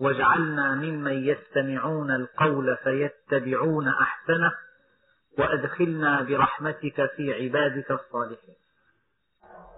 [0.00, 4.52] واجعلنا ممن يستمعون القول فيتبعون أحسنه
[5.38, 8.54] وأدخلنا برحمتك في عبادك الصالحين.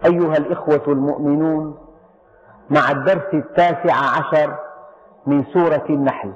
[0.04, 1.88] أيها الإخوة المؤمنون
[2.70, 4.58] مع الدرس التاسع عشر
[5.26, 6.32] من سورة النحل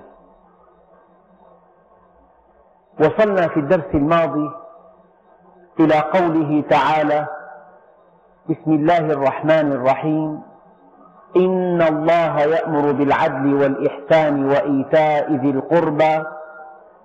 [3.01, 4.51] وصلنا في الدرس الماضي
[5.81, 7.27] إلى قوله تعالى
[8.51, 10.43] بسم الله الرحمن الرحيم.
[11.37, 16.25] إن الله يأمر بالعدل والإحسان وإيتاء ذي القربى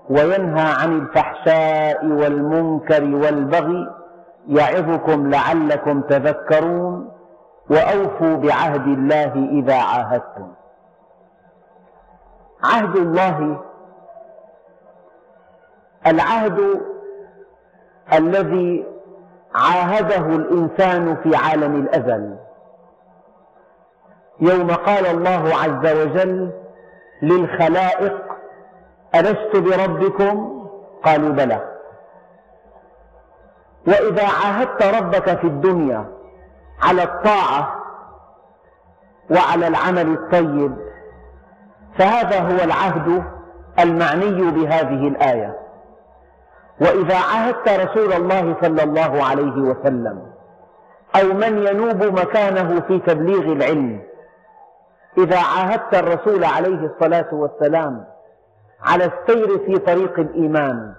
[0.09, 3.89] وينهى عن الفحشاء والمنكر والبغي
[4.47, 7.11] يعظكم لعلكم تذكرون
[7.69, 10.51] وأوفوا بعهد الله إذا عاهدتم.
[12.63, 13.61] عهد الله
[16.07, 16.81] العهد
[18.13, 18.85] الذي
[19.55, 22.35] عاهده الإنسان في عالم الأزل.
[24.41, 26.51] يوم قال الله عز وجل
[27.21, 28.13] للخلائق
[29.15, 30.61] ألست بربكم؟
[31.05, 31.61] قالوا بلى.
[33.87, 36.05] وإذا عاهدت ربك في الدنيا
[36.81, 37.75] على الطاعة
[39.31, 40.75] وعلى العمل الطيب
[41.97, 43.23] فهذا هو العهد
[43.79, 45.57] المعني بهذه الآية.
[46.81, 50.31] وإذا عاهدت رسول الله صلى الله عليه وسلم
[51.15, 54.01] أو من ينوب مكانه في تبليغ العلم
[55.17, 58.05] إذا عاهدت الرسول عليه الصلاة والسلام
[58.83, 60.93] على السير في طريق الإيمان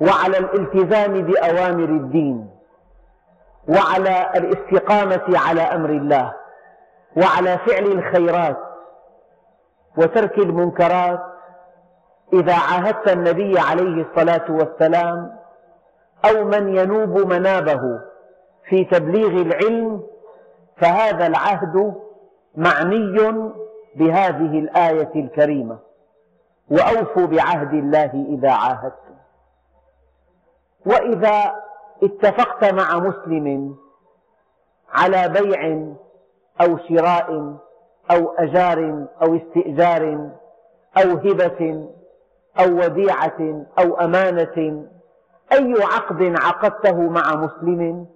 [0.00, 2.50] وعلى الالتزام بأوامر الدين
[3.68, 6.32] وعلى الاستقامة على أمر الله
[7.16, 8.58] وعلى فعل الخيرات
[9.96, 11.20] وترك المنكرات
[12.32, 15.36] إذا عاهدت النبي عليه الصلاة والسلام
[16.24, 18.00] أو من ينوب منابه
[18.68, 20.02] في تبليغ العلم
[20.76, 21.94] فهذا العهد
[22.56, 23.32] معني
[23.96, 25.78] بهذه الآية الكريمة.
[26.70, 29.14] وأوفوا بعهد الله إذا عاهدتم.
[30.86, 31.54] وإذا
[32.02, 33.76] اتفقت مع مسلم
[34.92, 35.86] على بيع
[36.60, 37.56] أو شراء
[38.10, 40.30] أو أجار أو استئجار
[40.96, 41.88] أو هبة
[42.60, 44.86] أو وديعة أو أمانة
[45.52, 48.06] أي عقد عقدته مع مسلم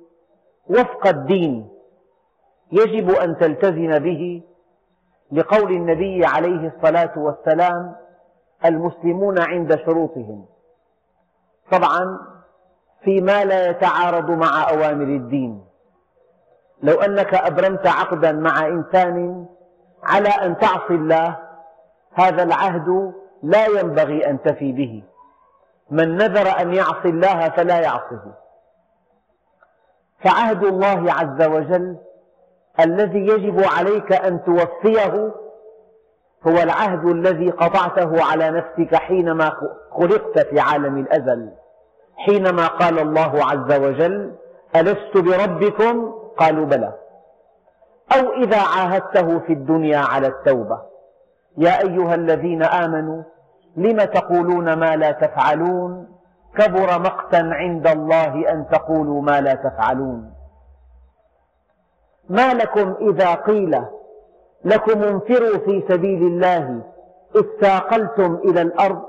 [0.71, 1.69] وفق الدين
[2.73, 4.43] يجب أن تلتزم به
[5.33, 7.97] لقول النبي عليه الصلاة والسلام
[8.65, 10.47] المسلمون عند شروطهم.
[11.73, 12.19] طبعا
[13.05, 15.65] فيما لا يتعارض مع أوامر الدين.
[16.83, 19.47] لو أنك أبرمت عقدا مع إنسان
[20.03, 21.37] على أن تعصي الله
[22.13, 23.13] هذا العهد
[23.43, 25.03] لا ينبغي أن تفي به.
[25.91, 28.35] من نذر أن يعصي الله فلا يعصه
[30.21, 31.97] فعهد الله عز وجل
[32.81, 35.33] الذي يجب عليك أن توفيه
[36.47, 39.53] هو العهد الذي قطعته على نفسك حينما
[39.91, 41.51] خلقت في عالم الأزل.
[42.17, 44.33] حينما قال الله عز وجل
[44.77, 46.93] ألست بربكم؟ قالوا بلى.
[48.17, 50.81] أو إذا عاهدته في الدنيا على التوبة.
[51.59, 53.23] يا أيها الذين آمنوا
[53.77, 56.09] لم تقولون ما لا تفعلون؟
[56.59, 60.36] كبر مقتا عند الله أن تقولوا ما لا تفعلون.
[62.29, 63.83] ما لكم إذا قيل
[64.65, 66.83] لكم انفروا في سبيل الله
[67.37, 69.03] اثاقلتم إلى الأرض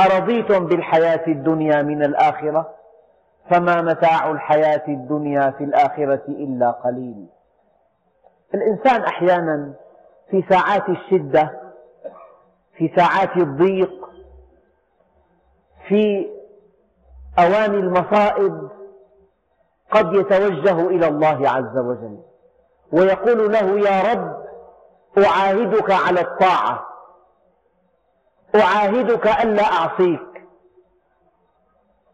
[0.00, 2.74] أرضيتم بالحياة الدنيا من الآخرة
[3.50, 7.26] فما متاع الحياة الدنيا في الآخرة إلا قليل.
[8.54, 9.72] الإنسان أحيانا
[10.30, 11.60] في ساعات الشدة
[12.76, 14.10] في ساعات الضيق
[15.88, 16.30] في
[17.38, 18.68] أوان المصائب
[19.90, 22.18] قد يتوجه إلى الله عز وجل.
[22.92, 24.40] ويقول له يا رب
[25.24, 26.86] أعاهدك على الطاعة.
[28.54, 30.46] أعاهدك ألا أعصيك.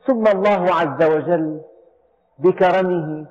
[0.07, 1.61] ثم الله عز وجل
[2.39, 3.27] بكرمه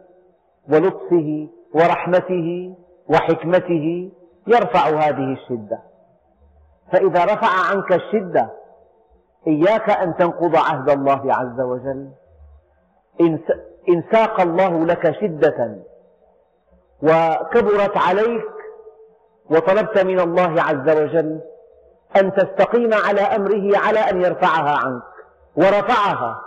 [0.70, 2.76] ولطفه ورحمته
[3.10, 4.12] وحكمته
[4.48, 5.80] يرفع هذه الشدة.
[6.92, 8.50] فإذا رفع عنك الشدة
[9.48, 12.12] إياك أن تنقض عهد الله عز وجل.
[13.22, 13.40] إن
[14.12, 15.76] ساق الله لك شدة
[17.04, 18.46] وكبرت عليك
[19.50, 21.42] وطلبت من الله عز وجل
[22.22, 25.04] أن تستقيم على أمره على أن يرفعها عنك
[25.56, 26.42] ورفعها.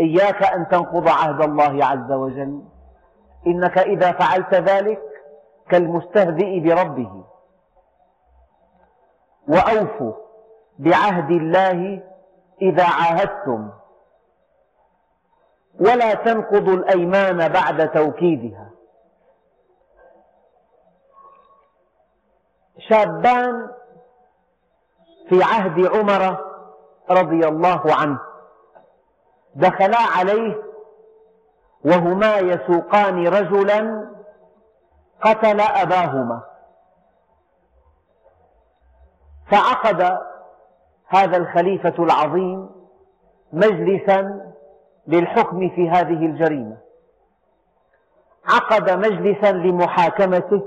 [0.00, 2.62] إياك أن تنقض عهد الله عز وجل.
[3.46, 5.02] إنك إذا فعلت ذلك
[5.70, 7.24] كالمستهزئ بربه.
[9.48, 10.12] وأوفوا
[10.78, 12.02] بعهد الله
[12.62, 13.70] إذا عاهدتم.
[15.80, 18.70] ولا تنقضوا الأيمان بعد توكيدها.
[22.78, 23.70] شابان
[25.28, 26.36] في عهد عمر
[27.10, 28.18] رضي الله عنه.
[29.54, 30.62] دخلا عليه
[31.84, 34.10] وهما يسوقان رجلا
[35.22, 36.42] قتل أباهما.
[39.50, 40.18] فعقد
[41.06, 42.70] هذا الخليفة العظيم
[43.52, 44.49] مجلسا
[45.10, 46.76] للحكم في هذه الجريمة.
[48.48, 50.62] عقد مجلسا لمحاكمته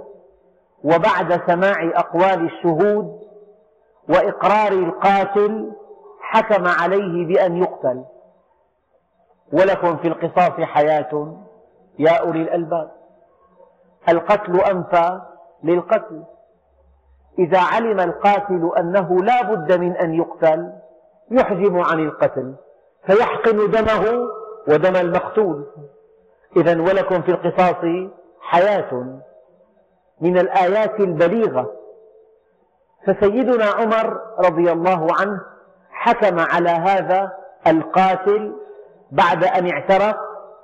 [0.84, 3.20] وبعد سماع أقوال الشهود
[4.10, 5.72] وإقرار القاتل
[6.22, 8.04] حكم عليه بأن يقتل.
[9.54, 11.38] ولكم في القصاص حياة
[12.00, 12.92] يا أولي الألباب.
[14.10, 15.22] القتل أنفى
[15.64, 16.24] للقتل.
[17.40, 20.74] إذا علم القاتل أنه لا بد من أن يقتل
[21.32, 22.56] يحجم عن القتل.
[23.08, 24.30] فيحقن دمه
[24.68, 25.66] ودم المقتول.
[26.58, 27.86] إذا ولكم في القصاص
[28.42, 29.20] حياة
[30.22, 31.74] من الآيات البليغة.
[33.08, 35.42] فسيدنا عمر رضي الله عنه
[35.90, 37.32] حكم على هذا
[37.68, 38.56] القاتل
[39.12, 40.16] بعد أن اعترف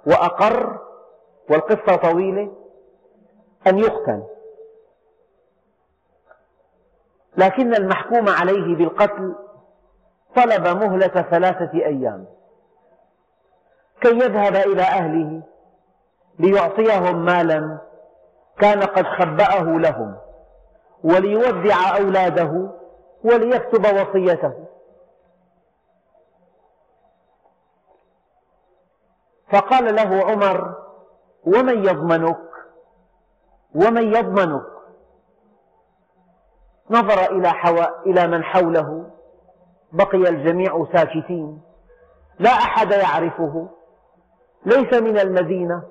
[0.06, 0.80] وأقر
[1.50, 2.52] والقصة طويلة
[3.68, 4.24] أن يقتل.
[7.38, 9.36] لكن المحكوم عليه بالقتل
[10.36, 12.26] طلب مهلة ثلاثة أيام.
[14.02, 15.42] كي يذهب إلى أهله
[16.40, 17.78] ليعطيهم مالا
[18.58, 20.16] كان قد خبأه لهم
[21.04, 22.70] وليودع أولاده
[23.24, 24.54] وليكتب وصيته.
[29.52, 30.76] فقال له عمر
[31.44, 32.50] ومن يضمنك؟
[33.76, 34.66] ومن يضمنك؟
[36.90, 37.84] نظر إلى, حو...
[38.06, 39.09] إلى من حوله
[39.92, 41.62] بقي الجميع ساكتين.
[42.40, 43.70] لا أحد يعرفه.
[44.66, 45.84] ليس من المدينة.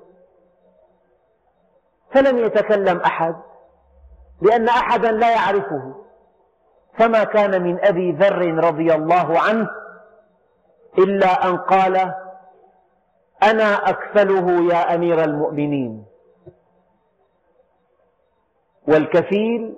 [2.13, 3.35] فلم يتكلم أحد.
[4.41, 5.95] لأن أحدا لا يعرفه.
[6.97, 9.69] فما كان من أبي ذر رضي الله عنه
[10.97, 12.13] إلا أن قال
[13.43, 16.05] أنا أكفله يا أمير المؤمنين.
[18.87, 19.75] والكفيل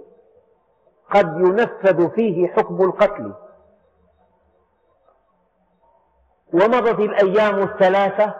[1.11, 3.33] قد ينفذ فيه حكم القتل.
[6.53, 8.33] ومضت الأيام الثلاثة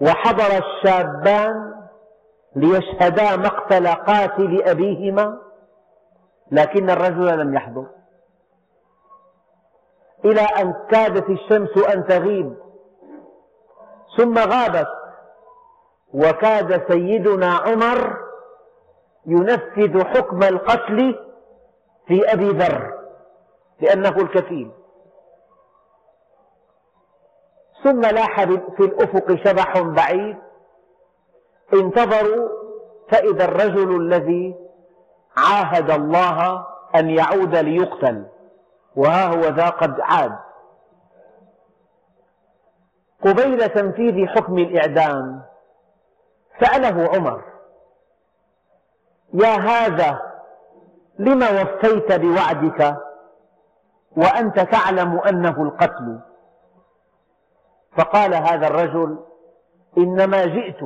[0.00, 1.74] وحضر الشابان
[2.56, 5.38] ليشهدا مقتل قاتل أبيهما
[6.50, 7.86] لكن الرجل لم يحضر.
[10.24, 12.56] إلى أن كادت الشمس أن تغيب
[14.16, 14.88] ثم غابت
[16.14, 18.16] وكاد سيدنا عمر
[19.26, 21.18] ينفذ حكم القتل
[22.06, 22.92] في أبي ذر
[23.80, 24.70] لأنه الكفيل.
[27.84, 30.36] ثم لاح في الأفق شبح بعيد.
[31.74, 32.48] انتظروا
[33.08, 34.56] فإذا الرجل الذي
[35.36, 36.66] عاهد الله
[36.96, 38.26] أن يعود ليقتل
[38.96, 40.38] وها هو ذا قد عاد.
[43.24, 45.42] قبيل تنفيذ حكم الإعدام.
[46.60, 47.42] سأله عمر
[49.34, 50.20] يا هذا
[51.18, 52.96] لم وفيت بوعدك؟
[54.16, 56.20] وأنت تعلم أنه القتل.
[57.96, 59.18] فقال هذا الرجل
[59.98, 60.82] إنما جئت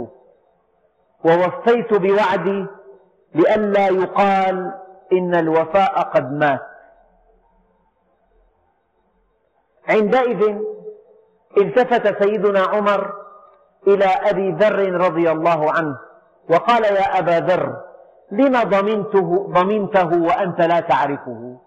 [1.25, 2.67] ووفيت بوعدي
[3.35, 4.73] لئلا يقال
[5.13, 6.61] إن الوفاء قد مات.
[9.89, 10.59] عندئذ
[11.57, 13.13] التفت سيدنا عمر
[13.87, 15.99] إلى أبي ذر رضي الله عنه
[16.51, 17.77] وقال يا أبا ذر
[18.31, 21.59] لم ضمنته, ضمنته وأنت لا تعرفه؟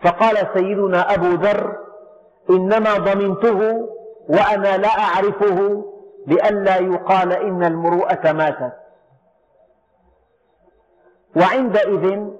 [0.00, 1.76] فقال سيدنا أبو ذر
[2.50, 3.88] إنما ضمنته
[4.28, 5.84] وأنا لا أعرفه
[6.26, 8.72] لئلا يقال إن المروءة ماتت.
[11.36, 12.30] وعندئذ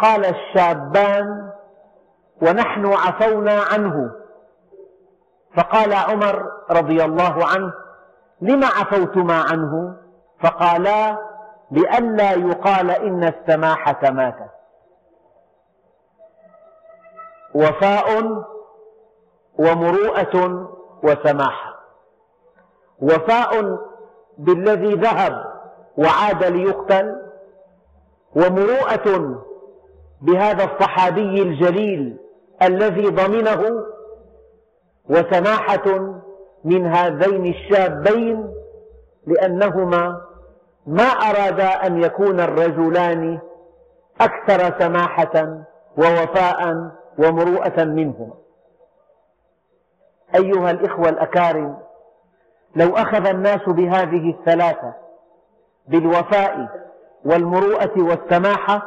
[0.00, 1.50] قال الشابان
[2.42, 4.10] ونحن عفونا عنه.
[5.56, 7.72] فقال عمر رضي الله عنه
[8.40, 9.96] لم عفوتما عنه؟
[10.40, 11.18] فقالا
[11.70, 14.50] لئلا يقال إن السماحة ماتت.
[17.54, 18.08] وفاء
[19.58, 20.68] ومروءة
[21.02, 21.78] وسماحة.
[23.02, 23.78] وفاء
[24.38, 25.44] بالذي ذهب
[25.98, 27.16] وعاد ليقتل
[28.36, 29.38] ومروءة
[30.22, 32.16] بهذا الصحابي الجليل
[32.62, 33.84] الذي ضمنه
[35.10, 36.14] وسماحة
[36.64, 38.54] من هذين الشابين
[39.26, 40.20] لأنهما
[40.86, 43.38] ما أرادا أن يكون الرجلان
[44.20, 45.58] أكثر سماحة
[45.98, 48.34] ووفاء ومروءة منهما.
[50.34, 51.76] أيها الإخوة الأكارم
[52.76, 54.94] لو أخذ الناس بهذه الثلاثة
[55.88, 56.68] بالوفاء
[57.24, 58.82] والمروءة والسماحة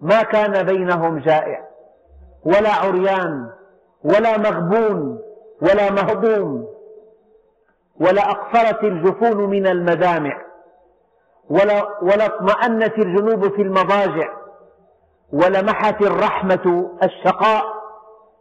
[0.00, 1.72] ما كان بينهم جائع.
[2.44, 3.50] ولا عريان
[4.04, 5.18] ولا مغبون
[5.62, 6.66] ولا مهضوم
[8.00, 10.42] ولا أقصرت الجفون من المدامع
[11.50, 14.28] ولا, ولا اطمأنت الجنوب في المضاجع
[15.32, 17.64] ولمحت الرحمة الشقاء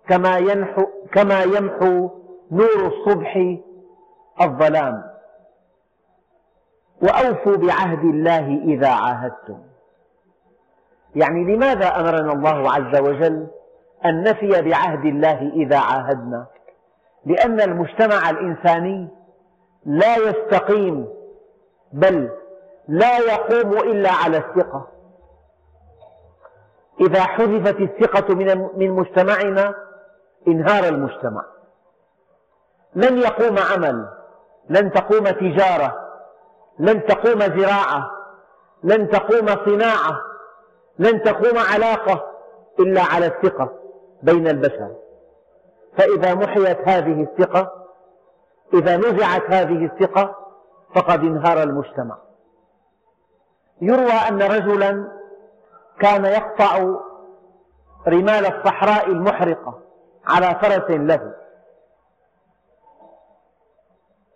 [0.09, 2.09] كما يمحو, كما يمحو
[2.51, 3.57] نور الصبح
[4.41, 5.03] الظلام.
[7.01, 9.59] وأوفوا بعهد الله إذا عاهدتم.
[11.15, 13.47] يعني لماذا أمرنا الله عز وجل
[14.05, 16.45] أن نفي بعهد الله إذا عاهدنا؟
[17.25, 19.07] لأن المجتمع الإنساني
[19.85, 21.07] لا يستقيم
[21.93, 22.29] بل
[22.87, 24.87] لا يقوم إلا على الثقة.
[27.01, 28.35] إذا حذفت الثقة
[28.77, 29.75] من مجتمعنا
[30.47, 31.45] انهار المجتمع.
[32.95, 34.09] لن يقوم عمل
[34.69, 36.11] لن تقوم تجارة
[36.79, 38.11] لن تقوم زراعة
[38.83, 40.21] لن تقوم صناعة
[40.99, 42.31] لن تقوم علاقة
[42.79, 43.69] إلا على الثقة
[44.23, 44.95] بين البشر.
[45.97, 47.71] فإذا محيت هذه الثقة
[48.73, 50.35] إذا نزعت هذه الثقة
[50.95, 52.17] فقد انهار المجتمع.
[53.81, 55.07] يروى أن رجلا
[55.99, 56.95] كان يقطع
[58.07, 59.79] رمال الصحراء المحرقة
[60.27, 61.40] على فرس له.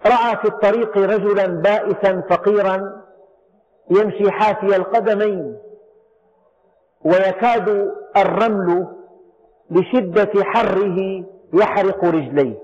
[0.05, 3.01] رأى في الطريق رجلا بائسا فقيرا
[3.89, 5.57] يمشي حافي القدمين
[7.05, 8.87] ويكاد الرمل
[9.71, 12.59] لشدة حره يحرق رجليه.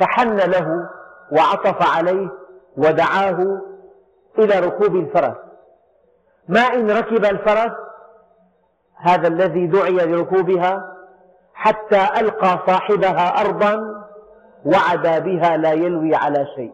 [0.00, 0.90] فحن له
[1.32, 2.28] وعطف عليه
[2.76, 3.60] ودعاه
[4.38, 5.36] إلى ركوب الفرس.
[6.48, 7.72] ما إن ركب الفرس
[8.96, 10.94] هذا الذي دعي لركوبها
[11.54, 14.04] حتى ألقى صاحبها أرضا
[14.74, 16.72] وعد بها لا يلوي على شيء.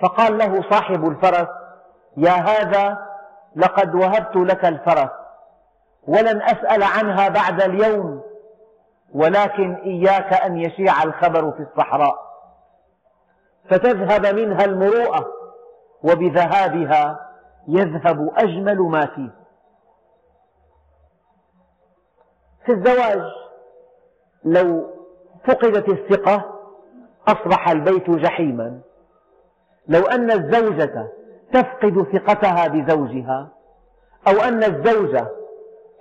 [0.00, 1.48] فقال له صاحب الفرس
[2.16, 3.06] يا هذا
[3.56, 5.10] لقد وهبت لك الفرس
[6.08, 8.22] ولن أسأل عنها بعد اليوم
[9.14, 12.32] ولكن إياك أن يشيع الخبر في الصحراء.
[13.70, 15.26] فتذهب منها المروءة
[16.02, 17.30] وبذهابها
[17.68, 19.30] يذهب أجمل ما فيه.
[22.66, 23.22] في الزواج
[24.44, 24.90] لو
[25.46, 26.58] فقدت الثقة
[27.28, 28.80] أصبح البيت جحيما.
[29.88, 31.08] لو أن الزوجة
[31.52, 33.48] تفقد ثقتها بزوجها
[34.28, 35.18] أو أن الزوج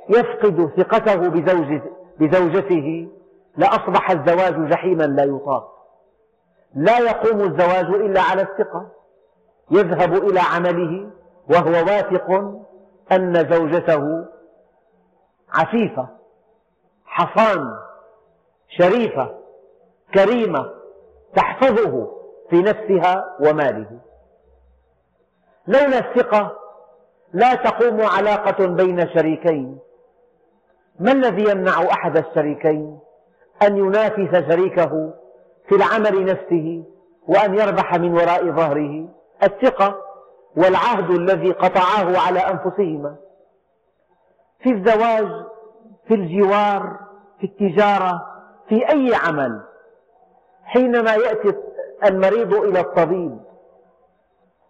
[0.10, 1.16] يفقد ثقته
[2.20, 3.08] بزوجته
[3.58, 5.72] لأصبح الزواج جحيما لا يطاق.
[6.76, 8.88] لا يقوم الزواج إلا على الثقة.
[9.72, 11.10] يذهب إلى عمله
[11.50, 12.32] وهو واثق
[13.12, 14.26] أن زوجته
[15.54, 16.08] عفيفة
[17.06, 17.78] حصان
[18.78, 19.38] شريفة
[20.14, 20.74] كريمة
[21.36, 22.12] تحفظه
[22.50, 24.00] في نفسها وماله.
[25.68, 26.58] لولا الثقة
[27.34, 29.80] لا تقوم علاقة بين شريكين.
[31.00, 33.00] ما الذي يمنع أحد الشريكين
[33.62, 35.14] أن ينافس شريكه
[35.70, 36.84] في العمل نفسه
[37.28, 39.10] وأن يربح من وراء ظهره؟
[39.44, 39.96] الثقة
[40.58, 43.16] والعهد الذي قطعاه على أنفسهما.
[44.60, 45.46] في الزواج
[46.08, 47.00] في الجوار
[47.40, 48.32] في التجارة
[48.72, 49.62] في أي عمل
[50.64, 51.54] حينما يأتي
[52.06, 53.40] المريض إلى الطبيب.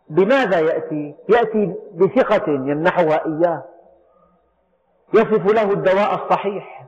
[0.10, 3.63] بماذا يأتي؟ يأتي بثقة يمنحها إياه.
[5.13, 6.88] يصف له الدواء الصحيح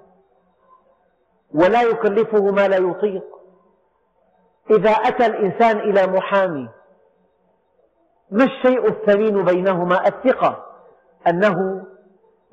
[1.53, 3.25] ولا يكلفه ما لا يطيق.
[4.71, 6.69] إذا أتى الإنسان إلى محامي
[8.31, 10.65] ما الشيء الثمين بينهما؟ الثقة
[11.27, 11.85] أنه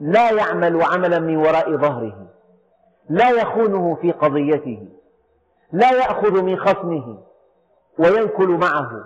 [0.01, 2.30] لا يعمل عملا من وراء ظهره.
[3.11, 4.89] لا يخونه في قضيته
[5.73, 7.19] لا يأخذ من خصمه
[7.99, 9.05] وينكل معه.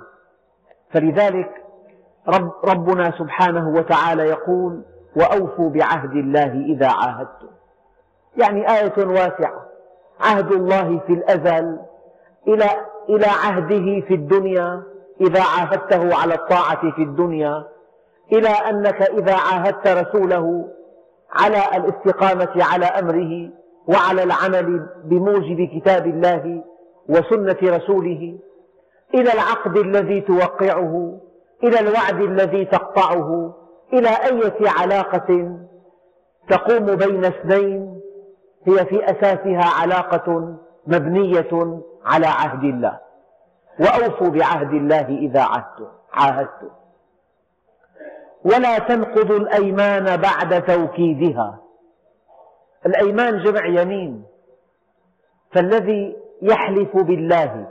[0.90, 1.64] فلذلك
[2.28, 4.82] رب ربنا سبحانه وتعالى يقول
[5.16, 7.48] وأوفوا بعهد الله إذا عاهدتم.
[8.36, 9.64] يعني آية واسعة.
[10.20, 11.78] عهد الله في الأزل
[12.48, 12.64] إلى
[13.08, 14.82] إلى عهده في الدنيا
[15.20, 17.64] إذا عاهدته على الطاعة في الدنيا
[18.32, 20.68] إلى أنك إذا عاهدت رسوله
[21.32, 23.50] على الاستقامة على أمره.
[23.88, 26.64] وعلى العمل بموجب كتاب الله
[27.08, 28.38] وسنة رسوله
[29.14, 31.20] إلى العقد الذي توقعه
[31.64, 33.54] إلى الوعد الذي تقطعه
[33.92, 35.58] إلى أية علاقة
[36.48, 38.00] تقوم بين اثنين
[38.66, 42.98] هي في أساسها علاقة مبنية على عهد الله.
[43.80, 46.70] وأوفوا بعهد الله إذا عهدتم عاهدتم.
[48.44, 51.63] ولا تنقضوا الأيمان بعد توكيدها.
[52.86, 54.24] الأيمان جمع يمين.
[55.52, 57.66] فالذي يحلف بالله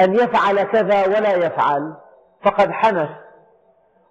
[0.00, 1.94] أن يفعل كذا ولا يفعل
[2.42, 3.10] فقد حنث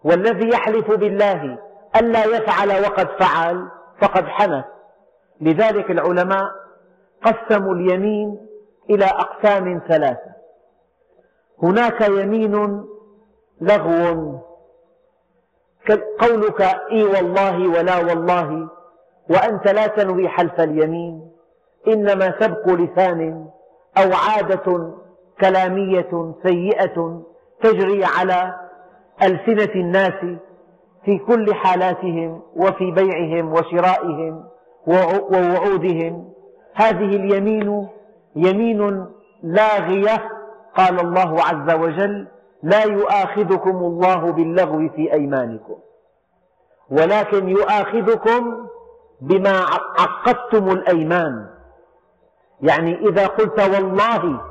[0.03, 1.57] والذي يحلف بالله
[1.95, 3.67] ألا يفعل وقد فعل
[4.01, 4.65] فقد حنث
[5.41, 6.51] لذلك العلماء
[7.25, 8.47] قسموا اليمين
[8.89, 10.33] إلى أقسام ثلاثة.
[11.63, 12.85] هناك يمين
[13.61, 14.39] لغو.
[16.19, 18.69] قولك إي والله ولا والله
[19.29, 21.31] وأنت لا تنوي حلف اليمين
[21.87, 23.47] إنما سبق لسان
[23.97, 24.93] أو عادة
[25.41, 27.21] كلامية سيئة
[27.63, 28.55] تجري على
[29.23, 30.25] ألسنة الناس
[31.05, 34.43] في كل حالاتهم وفي بيعهم وشرائهم
[34.87, 36.33] ووعودهم.
[36.73, 37.87] هذه اليمين
[38.35, 39.05] يمين
[39.43, 40.29] لاغية
[40.75, 42.27] قال الله عز وجل
[42.63, 45.75] لا يؤاخذكم الله باللغو في أيمانكم
[46.91, 48.67] ولكن يؤاخذكم
[49.21, 49.65] بما
[49.99, 51.49] عقدتم الأيمان.
[52.61, 54.41] يعني إذا قلت والله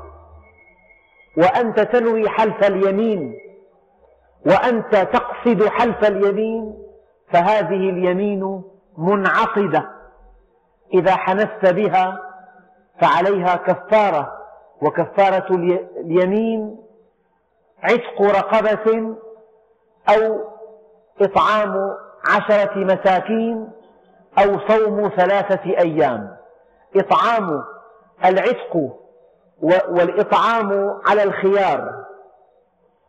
[1.37, 3.39] وأنت تنوي حلف اليمين
[4.45, 6.77] وأنت تقصد حلف اليمين
[7.31, 8.63] فهذه اليمين
[8.97, 9.89] منعقدة.
[10.93, 12.19] إذا حنثت بها
[13.01, 14.33] فعليها كفارة
[14.81, 15.55] وكفارة
[15.99, 16.77] اليمين
[17.83, 19.15] عتق رقبة
[20.09, 20.39] أو
[21.21, 21.95] إطعام
[22.29, 23.69] عشرة مساكين
[24.39, 26.35] أو صوم ثلاثة أيام.
[26.95, 27.63] إطعام
[28.25, 28.97] العتق
[29.89, 32.05] والإطعام على الخيار.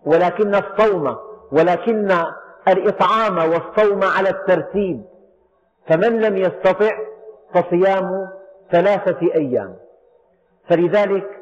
[0.07, 1.17] ولكن الصوم
[1.53, 2.17] ولكن
[2.69, 5.05] الإطعام والصوم على الترتيب.
[5.89, 6.91] فمن لم يستطع
[7.55, 8.29] فصيام
[8.73, 9.77] ثلاثة أيام.
[10.69, 11.41] فلذلك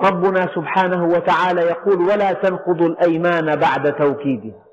[0.00, 4.64] ربنا سبحانه وتعالى يقول ولا تنقضوا الأيمان بعد توكيدها.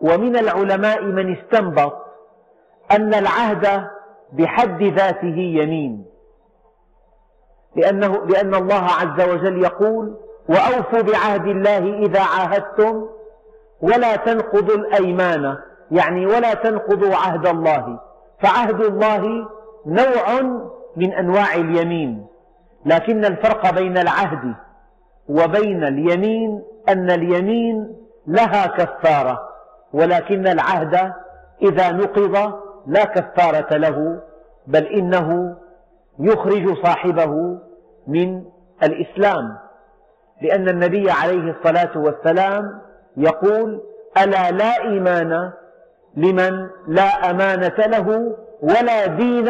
[0.00, 2.07] ومن العلماء من استنبط
[2.92, 3.88] أن العهد
[4.32, 6.04] بحد ذاته يمين.
[7.76, 10.16] لأنه لأن الله عز وجل يقول
[10.48, 13.06] وأوفوا بعهد الله إذا عاهدتم
[13.80, 15.56] ولا تنقضوا الأيمان.
[15.90, 18.00] يعني ولا تنقضوا عهد الله.
[18.40, 19.48] فعهد الله
[19.86, 20.40] نوع
[20.96, 22.26] من أنواع اليمين.
[22.86, 24.54] لكن الفرق بين العهد
[25.28, 27.96] وبين اليمين أن اليمين
[28.26, 29.48] لها كفارة
[29.92, 31.12] ولكن العهد
[31.62, 32.52] إذا نقض
[32.88, 34.20] لا كفارة له
[34.66, 35.56] بل إنه
[36.18, 37.58] يخرج صاحبه
[38.06, 38.44] من
[38.82, 39.56] الإسلام
[40.42, 42.80] لأن النبي عليه الصلاة والسلام
[43.16, 43.80] يقول
[44.18, 45.50] ألا لا إيمان
[46.16, 49.48] لمن لا أمانة له ولا دين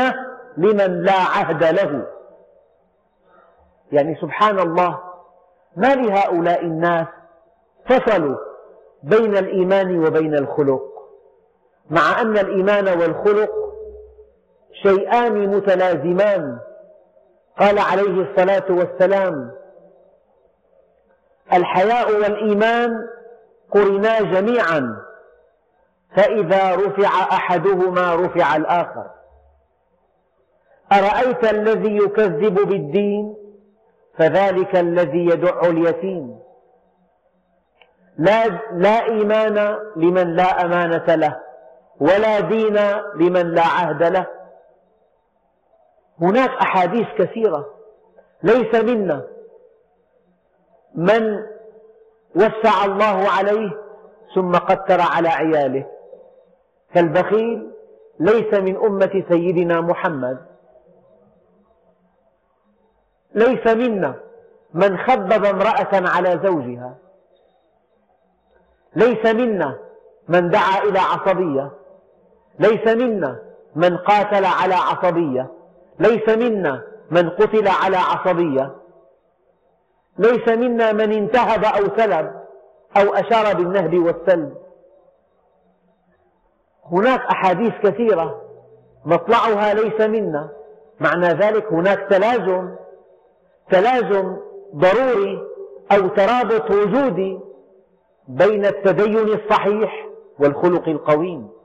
[0.57, 2.07] لمن لا عهد له.
[3.92, 4.98] يعني سبحان الله
[5.77, 7.07] ما لهؤلاء الناس
[7.87, 8.37] فصلوا
[9.03, 10.98] بين الإيمان وبين الخلق؟
[11.90, 13.51] مع أن الإيمان والخلق
[14.83, 16.59] شيئان متلازمان.
[17.59, 19.51] قال عليه الصلاة والسلام
[21.53, 23.09] الحياء والإيمان
[23.70, 24.96] قرنا جميعا
[26.16, 29.11] فإذا رفع أحدهما رفع الآخر.
[30.92, 33.35] أرأيت الذي يكذب بالدين؟
[34.18, 36.38] فذلك الذي يدع اليتيم.
[38.18, 41.48] لا, لا إيمان لمن لا أمانة له.
[42.01, 42.77] ولا دين
[43.15, 44.27] لمن لا عهد له.
[46.21, 47.75] هناك أحاديث كثيرة
[48.43, 49.27] ليس منا.
[50.95, 51.47] من
[52.35, 53.71] وسع الله عليه
[54.35, 55.87] ثم قتر على عياله.
[56.95, 57.71] فالبخيل
[58.21, 60.47] ليس من أمة سيدنا محمد.
[63.35, 64.15] ليس منا
[64.75, 66.97] من خبب امرأة على زوجها.
[68.97, 69.79] ليس منا
[70.29, 71.78] من دعا إلى عصبية.
[72.59, 73.38] ليس منا
[73.77, 75.51] من قاتل على عصبية.
[75.99, 78.75] ليس منا من قتل على عصبية.
[80.18, 82.33] ليس منا من انتهب أو سلب
[82.97, 84.57] أو أشار بالنهب والسلب.
[86.92, 88.42] هناك أحاديث كثيرة
[89.05, 90.49] مطلعها ليس منا.
[91.01, 92.75] معنى ذلك هناك تلازم
[93.71, 94.37] تلازم
[94.75, 95.42] ضروري
[95.92, 97.40] أو ترابط وجودي
[98.29, 100.07] بين التدين الصحيح
[100.38, 101.58] والخلق القويم.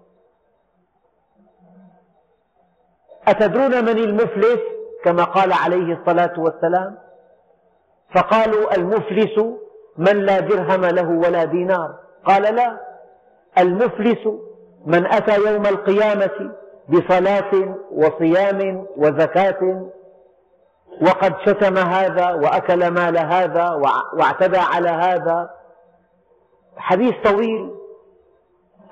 [3.28, 4.60] أتدرون من المفلس
[5.04, 6.98] كما قال عليه الصلاة والسلام؟
[8.16, 9.40] فقالوا المفلس
[9.98, 11.96] من لا درهم له ولا دينار.
[12.26, 12.78] قال لا
[13.58, 14.28] المفلس
[14.86, 16.52] من أتى يوم القيامة
[16.90, 19.90] بصلاة وصيام وزكاة
[21.02, 23.70] وقد شتم هذا وأكل مال هذا
[24.14, 25.50] واعتدى على هذا.
[26.78, 27.83] حديث طويل.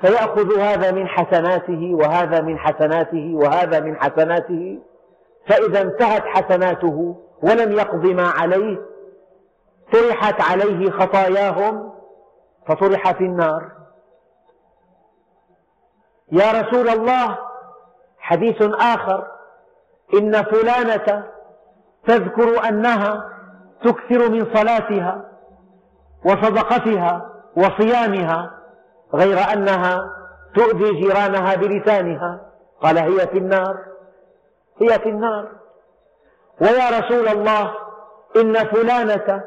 [0.01, 4.79] فيأخذ هذا من حسناته وهذا من حسناته وهذا من حسناته
[5.47, 8.81] فإذا انتهت حسناته ولم يقض ما عليه
[9.93, 11.93] طرحت عليه خطاياهم
[12.67, 13.71] فطرح في النار.
[16.31, 17.37] يا رسول الله
[18.19, 19.27] حديث آخر
[20.13, 21.23] إن فلانة
[22.07, 23.29] تذكر أنها
[23.83, 25.25] تكثر من صلاتها
[26.25, 28.60] وصدقتها وصيامها
[29.13, 30.09] غير أنها
[30.55, 32.41] تؤذي جيرانها بلسانها.
[32.81, 33.77] قال هي في النار.
[34.81, 35.47] هي في النار.
[36.61, 37.73] ويا رسول الله
[38.35, 39.43] إن فلانة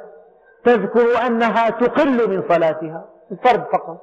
[0.64, 3.04] تذكر أنها تقل من صلاتها.
[3.32, 4.02] الفرض فقط.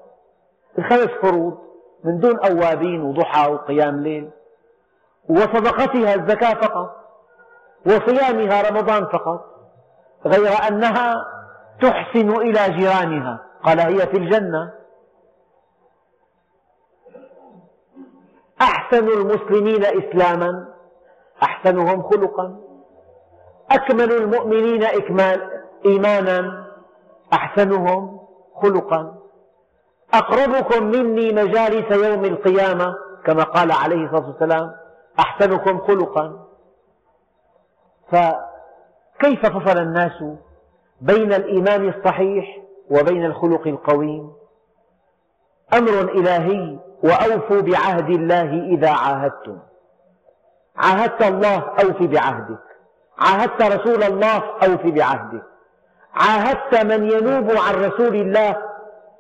[0.78, 1.58] الخمس فروض
[2.04, 4.30] من دون أوابين وضحى وقيام ليل.
[5.30, 6.95] وصدقتها الزكاة فقط.
[7.86, 9.45] وصيامها رمضان فقط.
[10.26, 11.26] غير أنها
[11.82, 13.39] تحسن إلى جيرانها.
[13.63, 14.80] قال هي في الجنة.
[18.91, 20.67] أحسن المسلمين إسلاما؟
[21.43, 22.60] أحسنهم خلقا؟
[23.71, 26.67] أكمل المؤمنين إكمال إيمانا؟
[27.34, 28.19] أحسنهم
[28.56, 29.15] خلقا؟
[30.13, 34.75] أقربكم مني مجالس يوم القيامة؟ كما قال عليه الصلاة والسلام
[35.19, 36.47] أحسنكم خلقا.
[38.12, 40.23] فكيف فصل الناس
[41.01, 42.58] بين الإيمان الصحيح
[42.89, 44.32] وبين الخلق القويم؟
[45.73, 49.57] أمر إلهي وأوفوا بعهد الله إذا عاهدتم.
[50.77, 52.63] عاهدت الله أوف بعهدك.
[53.19, 55.43] عاهدت رسول الله أوف بعهدك.
[56.13, 58.57] عاهدت من ينوب عن رسول الله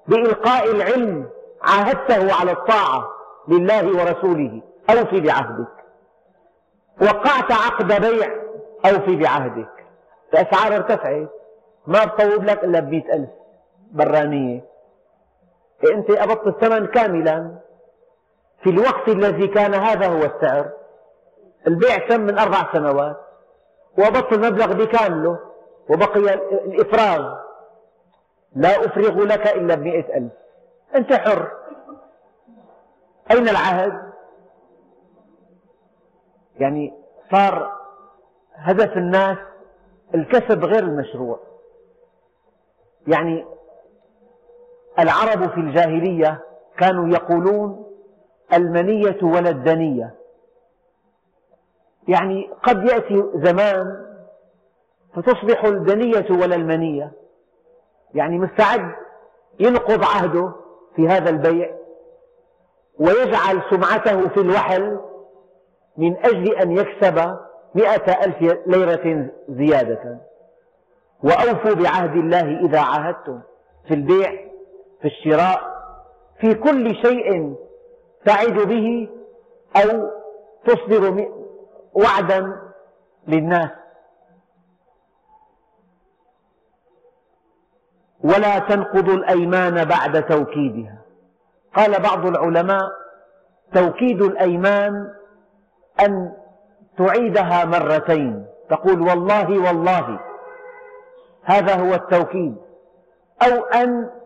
[0.07, 1.29] بإلقاء العلم.
[1.61, 3.07] عاهدته على الطاعة
[3.47, 4.61] لله ورسوله.
[4.89, 5.73] أوف بعهدك.
[7.01, 8.27] وقعت عقد بيع
[8.85, 9.85] أوف بعهدك.
[10.33, 11.29] الأسعار ارتفعت.
[11.87, 13.29] ما بطول لك إلا بمئة ألف
[13.91, 14.71] برانية
[15.93, 17.51] أنت قبضت الثمن كاملا.
[18.63, 20.71] في الوقت الذي كان هذا هو السعر.
[21.67, 23.17] البيع تم من أربع سنوات
[23.97, 25.39] وقبضت المبلغ بكامله
[25.89, 26.33] وبقي
[26.65, 27.35] الإفراغ.
[28.55, 30.31] لا أفرغ لك إلا بمئة ألف.
[30.95, 31.51] أنت حر.
[33.31, 34.11] أين العهد؟
[36.59, 36.93] يعني
[37.31, 37.77] صار
[38.53, 39.37] هدف الناس
[40.15, 41.39] الكسب غير المشروع.
[43.07, 43.45] يعني
[44.99, 46.43] العرب في الجاهلية
[46.77, 47.90] كانوا يقولون
[48.53, 50.15] المنية ولا الدنية.
[52.07, 54.05] يعني قد يأتي زمان
[55.15, 57.11] فتصبح الدنية ولا المنية.
[58.13, 58.91] يعني مستعد
[59.59, 60.51] ينقض عهده
[60.95, 61.75] في هذا البيع
[62.99, 64.99] ويجعل سمعته في الوحل
[65.97, 67.37] من أجل أن يكسب
[67.75, 70.17] مئة ألف ليرة زيادة.
[71.23, 73.39] وأوفوا بعهد الله إذا عاهدتم
[73.87, 74.31] في البيع
[75.01, 75.71] في الشراء
[76.39, 77.55] في كل شيء
[78.25, 79.09] تعد به
[79.75, 80.09] أو
[80.65, 81.27] تصدر
[81.93, 82.61] وعدا
[83.27, 83.69] للناس.
[88.23, 91.01] ولا تنقضوا الأيمان بعد توكيدها.
[91.75, 92.91] قال بعض العلماء
[93.73, 95.13] توكيد الأيمان
[95.99, 96.33] أن
[96.97, 98.45] تعيدها مرتين.
[98.69, 100.19] تقول والله والله
[101.43, 102.57] هذا هو التوكيد.
[103.41, 104.20] أو أن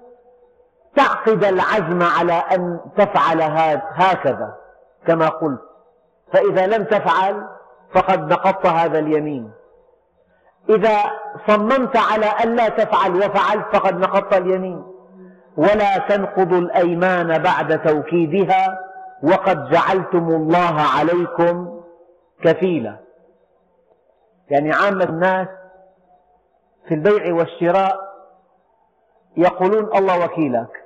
[0.96, 3.42] تعقد العزم على أن تفعل
[3.94, 4.56] هكذا
[5.08, 5.62] كما قلت.
[6.34, 7.48] فإذا لم تفعل
[7.94, 9.52] فقد نقضت هذا اليمين.
[10.70, 10.98] إذا
[11.48, 14.84] صممت على أن لا تفعل وفعلت فقد نقضت اليمين.
[15.58, 18.80] ولا تنقضوا الأيمان بعد توكيدها
[19.24, 21.82] وقد جعلتم الله عليكم
[22.44, 22.96] كفيلا.
[24.50, 25.48] يعني عامة الناس
[26.88, 28.16] في البيع والشراء
[29.38, 30.85] يقولون الله وكيلك.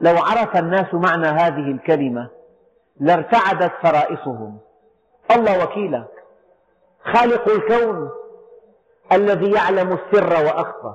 [0.00, 2.28] لو عرف الناس معنى هذه الكلمة
[3.00, 4.58] لارتعدت فرائصهم.
[5.36, 6.08] الله وكيلك.
[7.14, 8.10] خالق الكون
[9.12, 10.94] الذي يعلم السر وأخفى.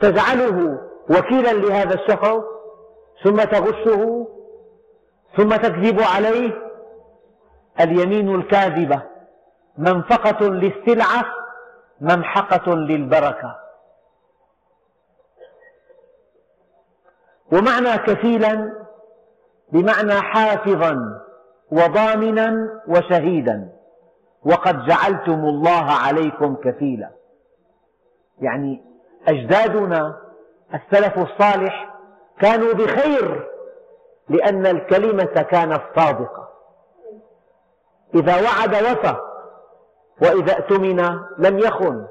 [0.00, 0.78] تجعله
[1.10, 2.42] وكيلا لهذا الشخص
[3.24, 4.28] ثم تغشه
[5.36, 6.52] ثم تكذب عليه.
[7.80, 9.02] اليمين الكاذبة
[9.78, 11.24] منفقة للسلعة
[12.00, 13.65] ممحقة للبركة.
[17.52, 18.72] ومعنى كفيلا
[19.72, 21.22] بمعنى حافظا
[21.70, 23.72] وضامنا وشهيدا.
[24.44, 27.10] وقد جعلتم الله عليكم كفيلا.
[28.38, 28.84] يعني
[29.28, 30.20] أجدادنا
[30.74, 31.94] السلف الصالح
[32.40, 33.50] كانوا بخير
[34.28, 36.48] لأن الكلمة كانت صادقة.
[38.14, 39.16] إذا وعد وفى
[40.22, 41.00] وإذا اؤتمن
[41.38, 42.06] لم يخن.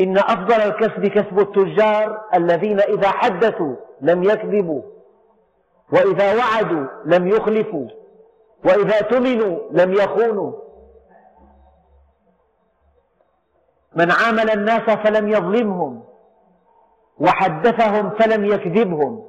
[0.00, 4.82] إن أفضل الكسب كسب التجار الذين إذا حدثوا لم يكذبوا
[5.92, 7.88] وإذا وعدوا لم يخلفوا
[8.64, 10.52] وإذا اؤتمنوا لم يخونوا.
[13.96, 16.04] من عامل الناس فلم يظلمهم
[17.18, 19.26] وحدثهم فلم يكذبهم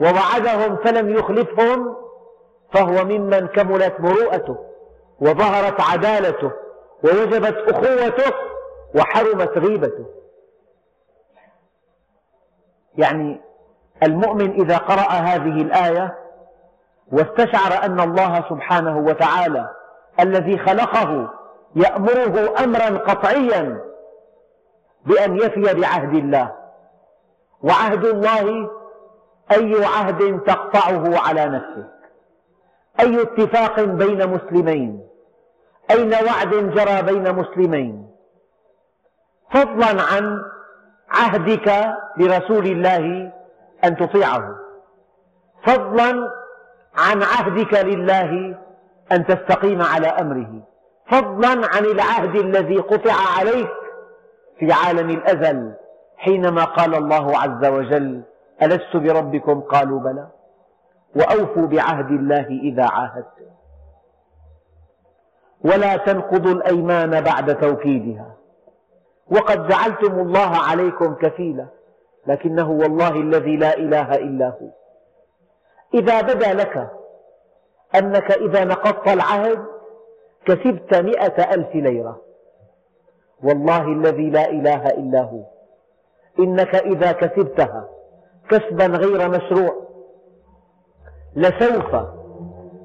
[0.00, 1.96] ووعدهم فلم يخلفهم
[2.72, 4.56] فهو ممن كملت مروءته
[5.20, 6.50] وظهرت عدالته
[7.04, 8.34] ووجبت أخوته
[8.94, 10.06] وحرمت غيبته
[12.98, 13.40] يعني
[14.02, 16.18] المؤمن إذا قرأ هذه الآية
[17.12, 19.70] واستشعر أن الله سبحانه وتعالى
[20.20, 21.30] الذي خلقه
[21.76, 23.80] يأمره أمرا قطعيا
[25.06, 26.54] بأن يفي بعهد الله.
[27.62, 28.70] وعهد الله
[29.52, 31.90] أي عهد تقطعه على نفسك
[33.00, 35.08] أي اتفاق بين مسلمين.
[35.90, 38.07] أين وعد جرى بين مسلمين.
[39.50, 40.42] فضلا عن
[41.10, 43.32] عهدك لرسول الله
[43.84, 44.56] أن تطيعه.
[45.62, 46.30] فضلا
[46.96, 48.58] عن عهدك لله
[49.12, 50.62] أن تستقيم على أمره.
[51.10, 53.70] فضلا عن العهد الذي قطع عليك
[54.58, 55.72] في عالم الأزل
[56.16, 58.22] حينما قال الله عز وجل
[58.62, 60.26] ألست بربكم؟ قالوا بلى.
[61.16, 63.48] وأوفوا بعهد الله إذا عاهدتم.
[65.64, 68.37] ولا تنقضوا الأيمان بعد توكيدها.
[69.30, 71.66] وقد جعلتم الله عليكم كفيلا
[72.26, 74.68] لكنه والله الذي لا إله إلا هو.
[75.94, 76.90] إذا بدا لك
[77.94, 79.64] أنك إذا نقضت العهد
[80.46, 82.20] كسبت مئة ألف ليرة.
[83.42, 85.42] والله الذي لا إله إلا هو.
[86.38, 87.88] إنك إذا كسبتها
[88.50, 89.88] كسبا غير مشروع
[91.36, 91.96] لسوف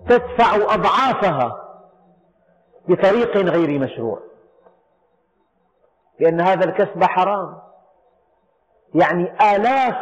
[0.10, 1.60] تدفع أضعافها
[2.88, 4.33] بطريق غير مشروع.
[6.19, 7.58] لأن هذا الكسب حرام.
[8.95, 9.95] يعني آلاف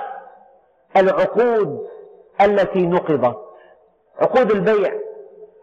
[0.97, 1.87] العقود
[2.41, 3.37] التي نقضت.
[4.19, 4.93] عقود البيع.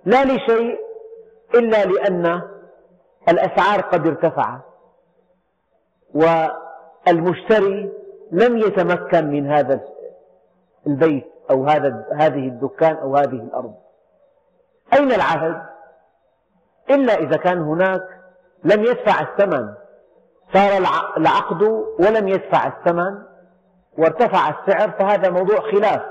[0.04, 0.78] لا لشيء
[1.54, 2.42] إلا لأن
[3.28, 4.61] الأسعار قد ارتفعت.
[6.14, 7.92] والمشتري
[8.32, 9.80] لم يتمكن من هذا
[10.87, 13.74] البيت أو هذا هذه الدكان أو هذه الأرض.
[14.92, 15.62] أين العهد؟
[16.90, 18.02] إلا إذا كان هناك
[18.64, 19.74] لم يدفع الثمن.
[20.54, 20.76] صار
[21.16, 21.62] العقد
[21.98, 23.18] ولم يدفع الثمن
[23.98, 26.02] وارتفع السعر فهذا موضوع خلاف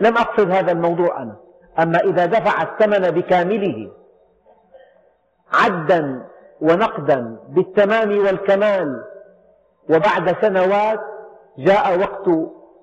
[0.00, 1.36] لم أقصد هذا الموضوع أنا
[1.78, 3.90] أما إذا دفع الثمن بكامله
[5.52, 6.22] عدا
[6.60, 9.04] ونقدا بالتمام والكمال
[9.90, 11.00] وبعد سنوات
[11.58, 12.28] جاء وقت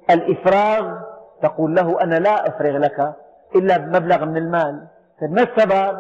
[0.10, 0.98] الإفراغ
[1.42, 3.14] تقول له أنا لا أفرغ لك
[3.56, 4.88] إلا بمبلغ من المال
[5.22, 6.00] ما السبب؟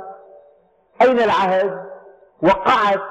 [1.01, 1.85] أين العهد؟
[2.43, 3.01] وقعت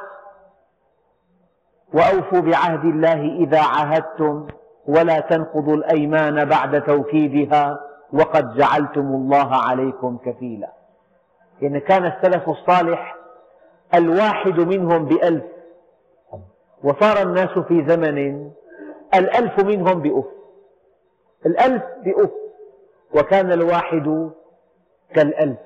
[1.92, 4.46] وأوفوا بعهد الله إذا عاهدتم
[4.86, 7.80] ولا تنقضوا الأيمان بعد توكيدها
[8.12, 10.72] وقد جعلتم الله عليكم كفيلا.
[11.62, 13.16] يعني كان السلف الصالح
[13.94, 15.44] الواحد منهم بألف
[16.84, 18.50] وصار الناس في زمن
[19.14, 20.24] الألف منهم بأف.
[21.46, 22.30] الألف بأف
[23.14, 24.30] وكان الواحد
[25.14, 25.58] كالألف.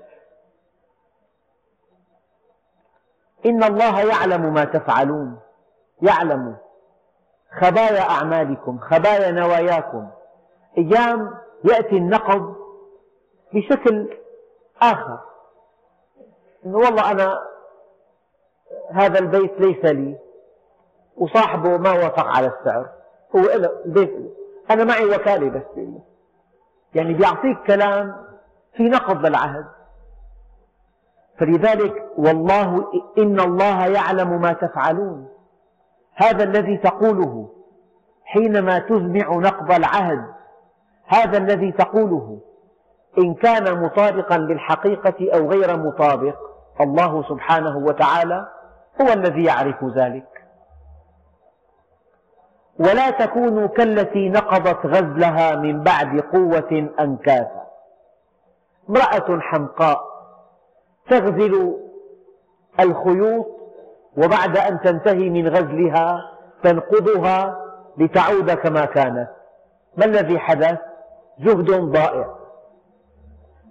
[3.46, 5.38] إن الله يعلم ما تفعلون.
[6.02, 6.56] يعلم
[7.60, 10.08] خبايا أعمالكم خبايا نواياكم.
[10.78, 11.34] أيام
[11.64, 12.56] يأتي النقض
[13.54, 14.18] بشكل
[14.82, 15.18] آخر.
[16.66, 17.38] إنه والله أنا
[18.90, 20.18] هذا البيت ليس لي
[21.16, 22.88] وصاحبه ما وافق على السعر.
[23.36, 23.40] هو
[23.84, 24.12] البيت.
[24.70, 25.84] أنا معي وكالة بس.
[26.94, 28.16] يعني بيعطيك كلام
[28.76, 29.66] في نقض للعهد
[31.38, 35.31] فلذلك والله إن الله يعلم ما تفعلون.
[36.14, 37.48] هذا الذي تقوله
[38.24, 40.24] حينما تزمع نقض العهد
[41.06, 42.38] هذا الذي تقوله.
[43.18, 46.36] إن كان مطابقا للحقيقة أو غير مطابق
[46.80, 48.48] الله سبحانه وتعالى
[49.00, 50.28] هو الذي يعرف ذلك.
[52.78, 57.62] ولا تكونوا كالتي نقضت غزلها من بعد قوة أنكاثا.
[58.90, 60.12] امرأة حمقاء
[61.10, 61.76] تغزل
[62.80, 63.61] الخيوط
[64.16, 66.20] وبعد أن تنتهي من غزلها
[66.62, 67.56] تنقضها
[67.98, 69.28] لتعود كما كانت.
[69.96, 70.78] ما الذي حدث؟
[71.38, 72.34] جهد ضائع.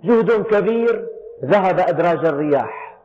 [0.03, 1.07] جهد كبير
[1.45, 2.97] ذهب أدراج الرياح.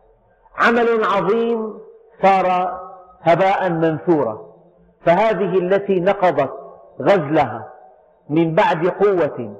[0.57, 1.79] عمل عظيم
[2.23, 2.79] صار
[3.23, 4.47] هباء منثورا.
[5.05, 6.53] فهذه التي نقضت
[7.01, 7.73] غزلها
[8.31, 9.57] من بعد قوة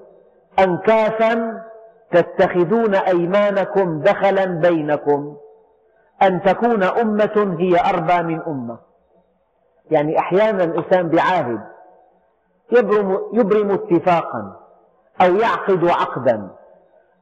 [0.59, 1.63] أنكاثا
[2.11, 5.37] تتخذون أيمانكم دخلا بينكم.
[6.23, 8.79] أن تكون أمة هي أربى من أمة.
[9.91, 11.61] يعني أحيانا الإنسان بعاهد
[12.73, 14.61] يبرم, يبرم اتفاقا
[15.21, 16.49] أو يعقد عقدا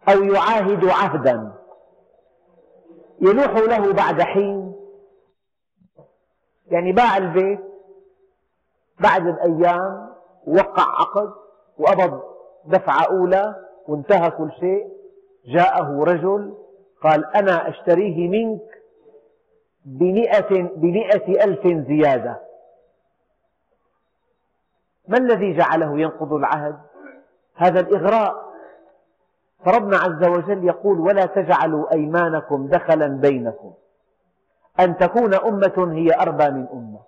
[0.09, 1.53] أو يعاهد عهدا.
[3.21, 4.75] يلوح له بعد حين.
[6.67, 7.61] يعني باع البيت
[9.01, 10.11] بعد الأيام
[10.47, 11.33] وقع عقد
[11.79, 12.23] وقبض
[12.65, 13.55] دفعة أولى
[13.89, 14.95] وانتهى كل شيء.
[15.47, 16.55] جاءه رجل
[17.03, 18.74] قال أنا أشتريه منك.
[19.85, 22.41] بمئة, بمئة ألف زيادة.
[25.09, 26.81] ما الذي جعله ينقض العهد؟
[27.55, 28.45] هذا الإغراء.
[29.65, 33.75] فربنا عز وجل يقول ولا تجعلوا أيمانكم دخلا بينكم.
[34.81, 37.01] أن تكون أمة هي أربى من أمة.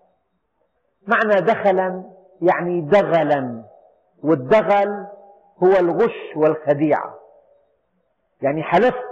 [1.06, 2.02] معنى دخلا
[2.42, 3.62] يعني دغلا.
[4.22, 5.06] والدغل
[5.62, 7.18] هو الغش والخديعة.
[8.42, 9.06] يعني حلفت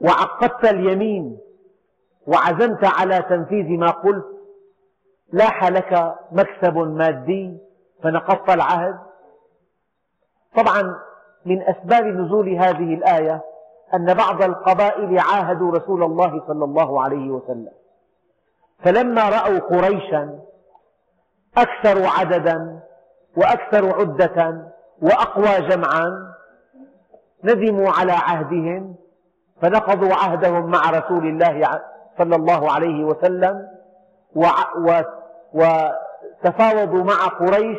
[0.00, 1.45] وعقدت اليمين.
[2.26, 4.26] وعزمت على تنفيذ ما قلت.
[5.32, 7.58] لاح لك مكسب مادي
[8.02, 8.98] فنقضت العهد.
[10.56, 10.96] طبعا
[11.46, 13.42] من أسباب نزول هذه الآية
[13.94, 17.72] أن بعض القبائل عاهدوا رسول الله صلى الله عليه وسلم.
[18.84, 20.38] فلما رأوا قريشا
[21.58, 22.80] أكثر عددا
[23.36, 24.66] وأكثر عدة
[25.02, 26.32] وأقوى جمعا
[27.44, 28.96] ندموا على عهدهم
[29.62, 31.80] فنقضوا عهدهم مع رسول الله
[32.18, 33.68] صلى الله عليه وسلم
[35.54, 37.78] وتفاوضوا مع قريش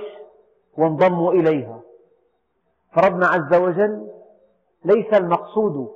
[0.77, 1.79] وانضموا إليها.
[2.93, 4.11] فربنا عز وجل
[4.85, 5.95] ليس المقصود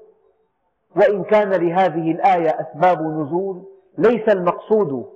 [0.95, 3.63] وإن كان لهذه الآية أسباب نزول
[3.97, 5.09] ليس المقصود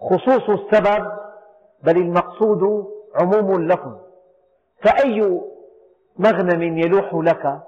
[0.00, 1.12] خصوص السبب
[1.82, 3.96] بل المقصود عموم اللفظ.
[4.82, 5.40] فأي
[6.18, 7.60] مغنم يلوح لك؟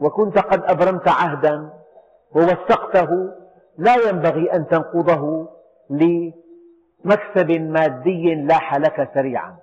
[0.00, 1.70] وكنت قد أبرمت عهدا
[2.36, 3.30] ووثقته
[3.78, 5.48] لا ينبغي أن تنقضه
[5.90, 9.56] لمكسب مادي لاح لك سريعا.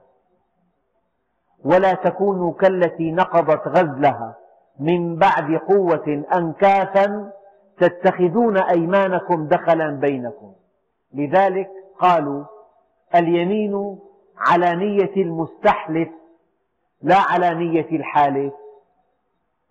[1.66, 4.36] ولا تكونوا كالتي نقضت غزلها
[4.80, 7.32] من بعد قوة أنكاثا
[7.78, 10.54] تتخذون أيمانكم دخلا بينكم.
[11.14, 12.44] لذلك قالوا
[13.16, 14.00] اليمين
[14.38, 16.10] على نية المستحلف
[17.02, 18.54] لا على نية الحالف.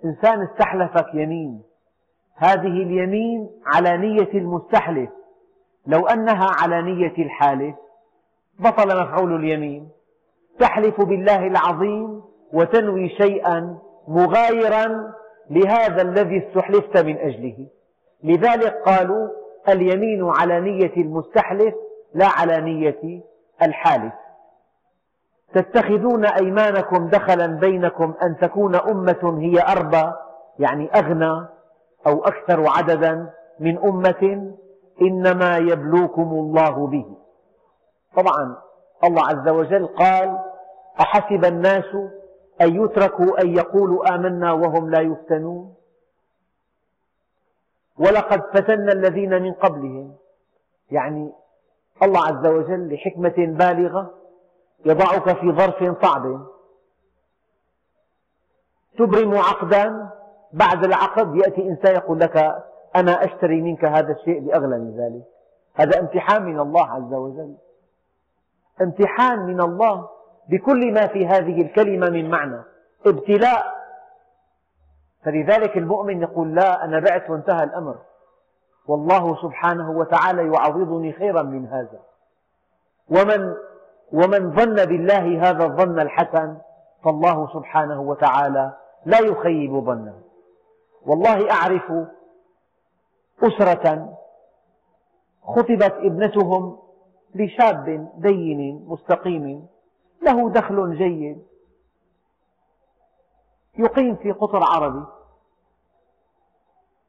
[0.05, 1.63] إنسان استحلفك يمين
[2.37, 5.11] هذه اليمين على نية المستحلف.
[5.87, 7.75] لو أنها على نية الحالف
[8.59, 9.89] بطل مفعول اليمين.
[10.59, 15.13] تحلف بالله العظيم وتنوي شيئا مغايرا
[15.51, 17.67] لهذا الذي استحلفت من أجله.
[18.25, 19.29] لذلك قالوا
[19.69, 21.75] اليمين على نية المستحلف
[22.15, 23.23] لا على نية
[23.63, 24.13] الحالف.
[25.55, 30.13] تتخذون أيمانكم دخلا بينكم أن تكون أمة هي أربى
[30.59, 31.47] يعني أغنى
[32.07, 34.55] أو أكثر عددا من أمة
[35.03, 37.17] إنما يبلوكم الله به.
[38.17, 38.57] طبعا
[39.05, 40.39] الله عز وجل قال
[41.01, 41.95] أحسب الناس
[42.61, 45.75] أن يتركوا أن يقولوا آمنا وهم لا يفتنون؟
[47.99, 50.15] ولقد فتنا الذين من قبلهم.
[50.91, 51.33] يعني
[52.03, 54.15] الله عز وجل لحكمة بالغة
[54.85, 56.47] يضعك في ظرف صعب.
[58.99, 60.11] تبرم عقدا
[60.53, 62.65] بعد العقد يأتي إنسان يقول لك
[62.97, 65.23] أنا أشتري منك هذا الشيء بأغلى من ذلك.
[65.75, 67.55] هذا امتحان من الله عز وجل.
[68.83, 70.09] امتحان من الله
[70.49, 72.63] بكل ما في هذه الكلمة من معنى.
[73.07, 73.65] ابتلاء.
[75.25, 77.97] فلذلك المؤمن يقول لا أنا بعت وانتهى الأمر.
[78.87, 82.01] والله سبحانه وتعالى يعوضني خيرا من هذا.
[83.11, 83.55] ومن
[84.13, 86.57] ومن ظن بالله هذا الظن الحسن
[87.05, 88.73] فالله سبحانه وتعالى
[89.07, 90.22] لا يخيب ظنه.
[91.07, 91.93] والله أعرف
[93.43, 94.19] أسرة
[95.43, 96.79] خطبت ابنتهم
[97.35, 99.67] لشاب دين مستقيم
[100.23, 101.43] له دخل جيد
[103.79, 105.07] يقيم في قطر عربي.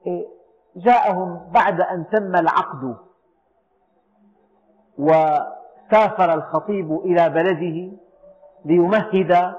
[0.08, 0.28] إيه،
[0.76, 2.98] جاءهم بعد أن تم العقد
[4.98, 7.98] وسافر الخطيب إلى بلده
[8.66, 9.56] ليمهد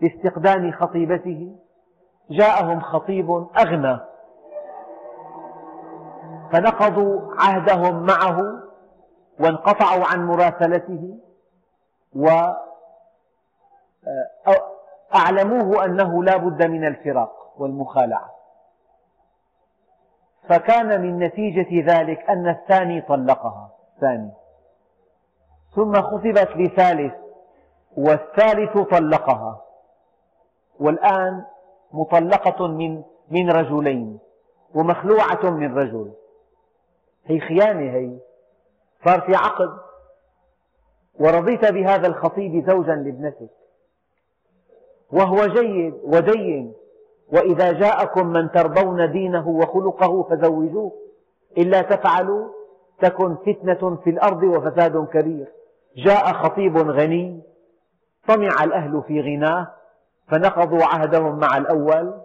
[0.00, 1.56] لاستقدام خطيبته.
[2.30, 3.98] جاءهم خطيب أغنى.
[6.52, 8.62] فنقضوا عهدهم معه
[9.40, 11.18] وانقطعوا عن مراسلته
[15.14, 18.30] وأعلموه أنه لا بد من الفراق والمخالعة.
[20.48, 24.32] فكان من نتيجة ذلك أن الثاني طلقها الثاني.
[25.74, 27.14] ثم خطبت لثالث
[27.96, 29.62] والثالث طلقها.
[30.80, 31.44] والآن
[31.96, 34.18] مطلقة من من رجلين
[34.74, 36.12] ومخلوعة من رجل.
[37.24, 38.18] هي خيانة هي
[39.04, 39.78] صار في عقد.
[41.20, 43.50] ورضيت بهذا الخطيب زوجا لابنتك.
[45.12, 46.74] وهو جيد ودين.
[47.32, 50.92] وإذا جاءكم من ترضون دينه وخلقه فزوجوه.
[51.58, 52.48] إلا تفعلوا
[53.00, 55.52] تكن فتنة في الأرض وفساد كبير.
[55.96, 57.42] جاء خطيب غني
[58.28, 59.72] طمع الأهل في غناه.
[60.28, 62.20] فنقضوا عهدهم مع الأول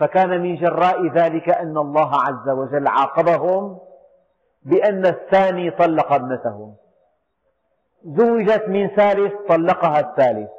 [0.00, 3.78] فكان من جراء ذلك أن الله عز وجل عاقبهم
[4.62, 6.74] بأن الثاني طلق ابنته.
[8.04, 10.50] زوجت من ثالث طلقها الثالث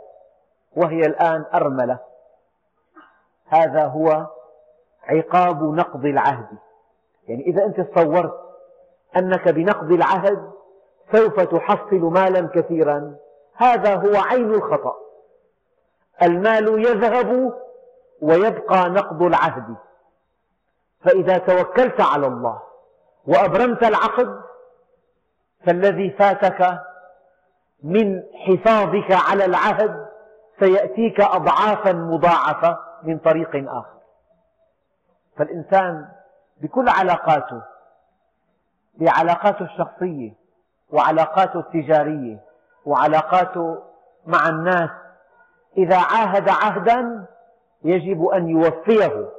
[0.75, 1.99] وهي الآن أرملة.
[3.47, 4.27] هذا هو
[5.03, 6.47] عقاب نقض العهد.
[7.27, 8.33] يعني إذا أنت تصورت
[9.17, 10.51] أنك بنقض العهد
[11.11, 13.15] سوف تحصل مالا كثيرا
[13.55, 15.00] هذا هو عين الخطأ.
[16.21, 17.53] المال يذهب
[18.21, 19.75] ويبقى نقض العهد.
[21.05, 22.61] فإذا توكلت على الله
[23.27, 24.41] وأبرمت العقد
[25.65, 26.79] فالذي فاتك
[27.83, 30.05] من حفاظك على العهد
[30.59, 33.97] سيأتيك أضعافا مضاعفة من طريق آخر.
[35.37, 36.07] فالإنسان
[36.61, 37.61] بكل علاقاته
[38.95, 40.33] بعلاقاته الشخصية
[40.89, 42.39] وعلاقاته التجارية
[42.85, 43.83] وعلاقاته
[44.25, 44.89] مع الناس
[45.77, 47.25] إذا عاهد عهدا
[47.83, 49.29] يجب أن يوفيه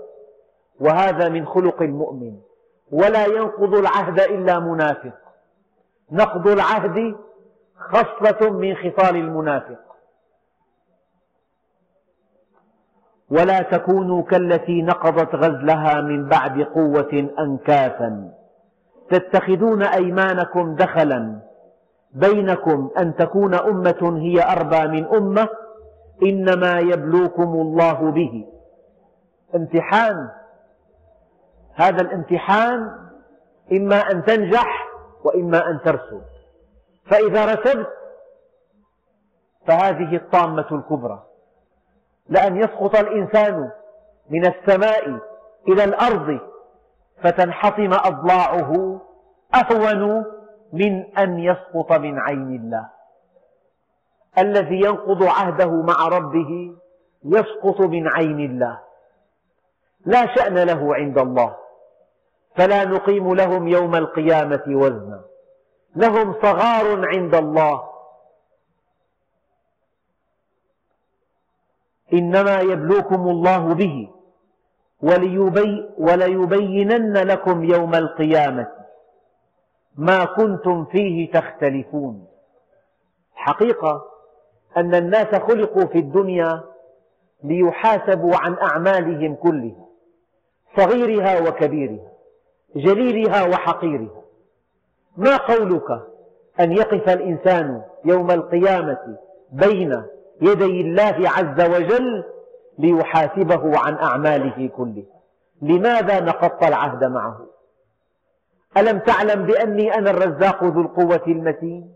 [0.80, 2.36] وهذا من خلق المؤمن.
[2.92, 5.18] ولا ينقض العهد إلا منافق.
[6.12, 7.16] نقض العهد
[7.78, 9.78] خصلة من خصال المنافق.
[13.30, 18.32] ولا تكونوا كالتي نقضت غزلها من بعد قوة أنكاثا
[19.10, 21.38] تتخذون أيمانكم دخلا
[22.12, 25.48] بينكم أن تكون أمة هي أربى من أمة
[26.22, 28.46] إنما يبلوكم الله به.
[29.54, 30.28] امتحان.
[31.74, 32.98] هذا الامتحان
[33.72, 34.88] إما أن تنجح
[35.24, 36.22] وإما أن ترسب
[37.10, 37.86] فإذا رسبت
[39.66, 41.22] فهذه الطامة الكبرى.
[42.28, 43.70] لأن يسقط الإنسان
[44.30, 45.18] من السماء
[45.68, 46.38] إلى الأرض
[47.22, 49.00] فتنحطم أضلاعه
[49.54, 50.24] أهون
[50.72, 52.88] من أن يسقط من عين الله.
[54.38, 56.74] الذي ينقض عهده مع ربه
[57.24, 58.80] يسقط من عين الله.
[60.06, 61.56] لا شأن له عند الله
[62.56, 65.20] فلا نقيم لهم يوم القيامة وزنا.
[65.96, 67.88] لهم صغار عند الله.
[72.12, 74.10] إنما يبلوكم الله به
[75.00, 78.66] وليبي وليبينن لكم يوم القيامة
[79.96, 82.26] ما كنتم فيه تختلفون.
[83.34, 84.11] حقيقة
[84.76, 86.62] أن الناس خلقوا في الدنيا
[87.44, 89.86] ليحاسبوا عن أعمالهم كلها
[90.76, 92.12] صغيرها وكبيرها
[92.76, 94.22] جليلها وحقيرها.
[95.16, 96.00] ما قولك
[96.60, 99.16] أن يقف الإنسان يوم القيامة
[99.52, 100.02] بين
[100.40, 102.24] يدي الله عز وجل
[102.78, 105.04] ليحاسبه عن أعماله كلها؟
[105.62, 107.46] لماذا نقضت العهد معه؟
[108.76, 111.92] ألم تعلم بأني أنا الرزاق ذو القوة المتين؟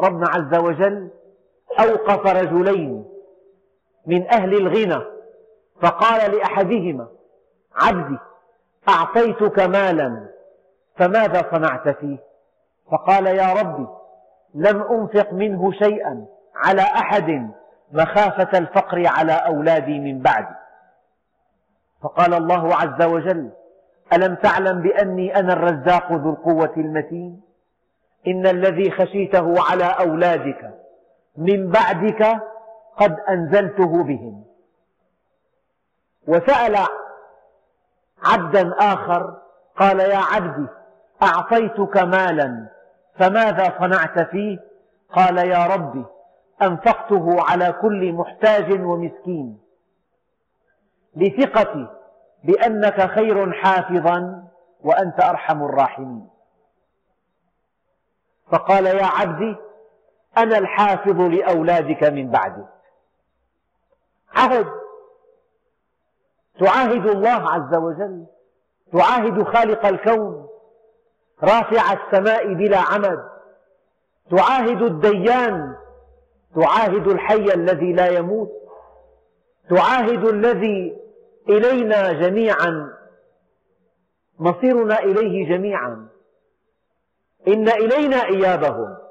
[0.00, 1.08] ربنا عز وجل
[1.80, 3.04] أوقف رجلين
[4.06, 5.04] من أهل الغنى
[5.80, 7.08] فقال لأحدهما
[7.74, 8.18] عبدي
[8.88, 10.28] أعطيتك مالا
[10.96, 12.18] فماذا صنعت فيه؟
[12.92, 13.86] فقال يا ربي
[14.54, 17.50] لم أنفق منه شيئا على أحد
[17.92, 20.54] مخافة الفقر على أولادي من بعدي.
[22.02, 23.50] فقال الله عز وجل
[24.12, 27.40] ألم تعلم بأني أنا الرزاق ذو القوة المتين؟
[28.26, 30.74] إن الذي خشيته على أولادك
[31.36, 32.40] من بعدك
[32.96, 34.44] قد أنزلته بهم.
[36.28, 36.76] وسأل
[38.22, 39.36] عبدا آخر
[39.76, 40.66] قال يا عبدي
[41.22, 42.68] أعطيتك مالا
[43.18, 44.58] فماذا صنعت فيه؟
[45.12, 46.04] قال يا ربي
[46.62, 49.60] أنفقته على كل محتاج ومسكين.
[51.16, 51.86] لثقتي
[52.44, 54.44] بأنك خير حافظا
[54.80, 56.28] وأنت أرحم الراحمين.
[58.52, 59.56] فقال يا عبدي
[60.38, 62.66] أنا الحافظ لأولادك من بعدك
[64.34, 64.66] عهد.
[66.60, 68.26] تعاهد الله عز وجل.
[68.92, 70.48] تعاهد خالق الكون.
[71.42, 73.28] رافع السماء بلا عمد.
[74.30, 75.76] تعاهد الديان.
[76.54, 78.50] تعاهد الحي الذي لا يموت.
[79.70, 80.96] تعاهد الذي
[81.48, 82.92] إلينا جميعا.
[84.38, 86.08] مصيرنا إليه جميعا.
[87.48, 89.05] إن إلينا إيابهم.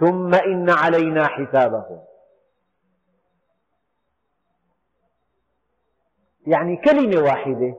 [0.00, 2.00] ثم إن علينا حسابهم.
[6.46, 7.76] يعني كلمة واحدة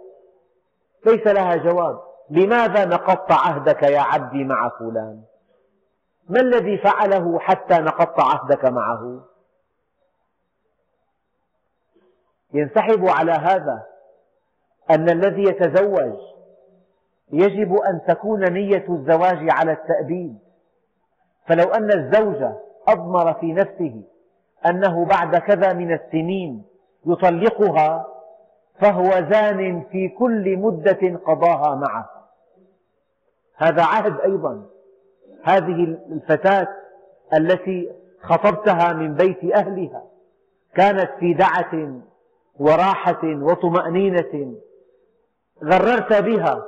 [1.05, 1.99] ليس لها جواب.
[2.30, 5.24] لماذا نقضت عهدك يا عبدي مع فلان؟
[6.30, 9.26] ما الذي فعله حتى نقضت عهدك معه؟
[12.53, 13.84] ينسحب على هذا
[14.89, 16.20] أن الذي يتزوج
[17.32, 20.44] يجب أن تكون نية الزواج على التأبيد.
[21.47, 22.51] فلو أن الزوج
[22.87, 24.01] أضمر في نفسه
[24.65, 26.63] أنه بعد كذا من السنين
[27.05, 28.07] يطلقها
[28.79, 32.09] فهو زان في كل مدة قضاها معه.
[33.55, 34.65] هذا عهد أيضا.
[35.43, 36.67] هذه الفتاة
[37.33, 37.91] التي
[38.21, 40.03] خطبتها من بيت أهلها
[40.75, 42.01] كانت في دعة
[42.59, 44.55] وراحة وطمأنينة
[45.63, 46.63] غررت بها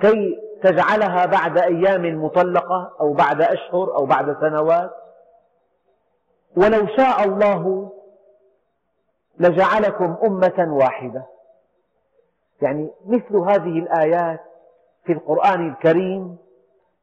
[0.00, 4.90] كي تجعلها بعد أيام مطلقة أو بعد أشهر أو بعد سنوات.
[6.56, 7.92] ولو شاء الله
[9.38, 11.26] لجعلكم أمة واحدة.
[12.62, 14.40] يعني مثل هذه الآيات
[15.04, 16.36] في القرآن الكريم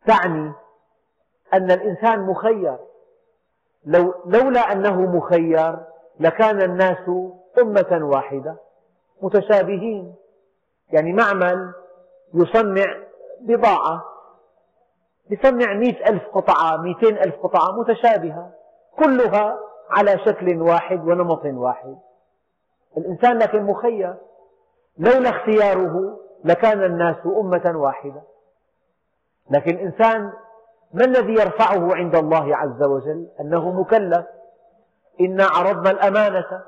[0.07, 0.51] تعني
[1.53, 2.77] أن الإنسان مخير.
[3.85, 5.77] لو لولا أنه مخير
[6.19, 7.09] لكان الناس
[7.61, 8.55] أمة واحدة
[9.21, 10.15] متشابهين.
[10.91, 11.73] يعني معمل
[12.33, 13.05] يصنع
[13.41, 14.03] بضاعة.
[15.29, 18.51] يصنع مئة ألف قطعة مئتين ألف قطعة متشابهة
[19.03, 19.59] كلها
[19.89, 21.97] على شكل واحد ونمط واحد.
[22.97, 24.15] الإنسان لكن مخير.
[24.97, 28.21] لولا اختياره لكان الناس أمة واحدة.
[29.49, 30.33] لكن الإنسان
[30.93, 34.25] ما الذي يرفعه عند الله عز وجل؟ أنه مكلف.
[35.21, 36.63] إنا عرضنا الأمانة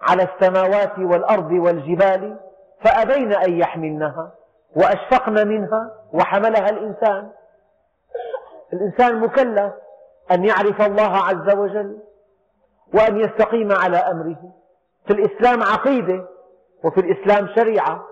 [0.00, 2.36] على السماوات والأرض والجبال
[2.80, 4.32] فأبين أن يحملنها.
[4.76, 7.30] وأشفقن منها وحملها الإنسان.
[8.72, 9.72] الإنسان مكلف
[10.30, 11.98] أن يعرف الله عز وجل
[12.94, 14.52] وأن يستقيم على أمره.
[15.06, 16.28] في الإسلام عقيدة
[16.84, 18.06] وفي الإسلام شريعة.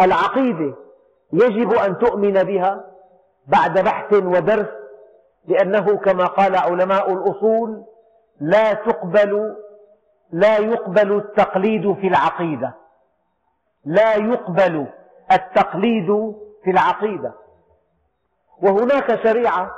[0.00, 0.74] العقيدة
[1.32, 2.84] يجب أن تؤمن بها
[3.46, 4.68] بعد بحث ودرس
[5.48, 7.84] لأنه كما قال علماء الأصول
[8.40, 9.56] لا تقبل
[10.32, 12.74] لا يقبل التقليد في العقيدة.
[13.84, 14.86] لا يقبل
[15.34, 17.32] التقليد في العقيدة.
[18.62, 19.70] وهناك شريعة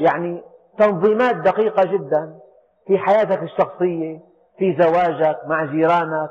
[0.00, 0.42] يعني
[0.78, 2.38] تنظيمات دقيقة جدا
[2.86, 4.20] في حياتك الشخصية
[4.58, 6.30] في زواجك مع جيرانك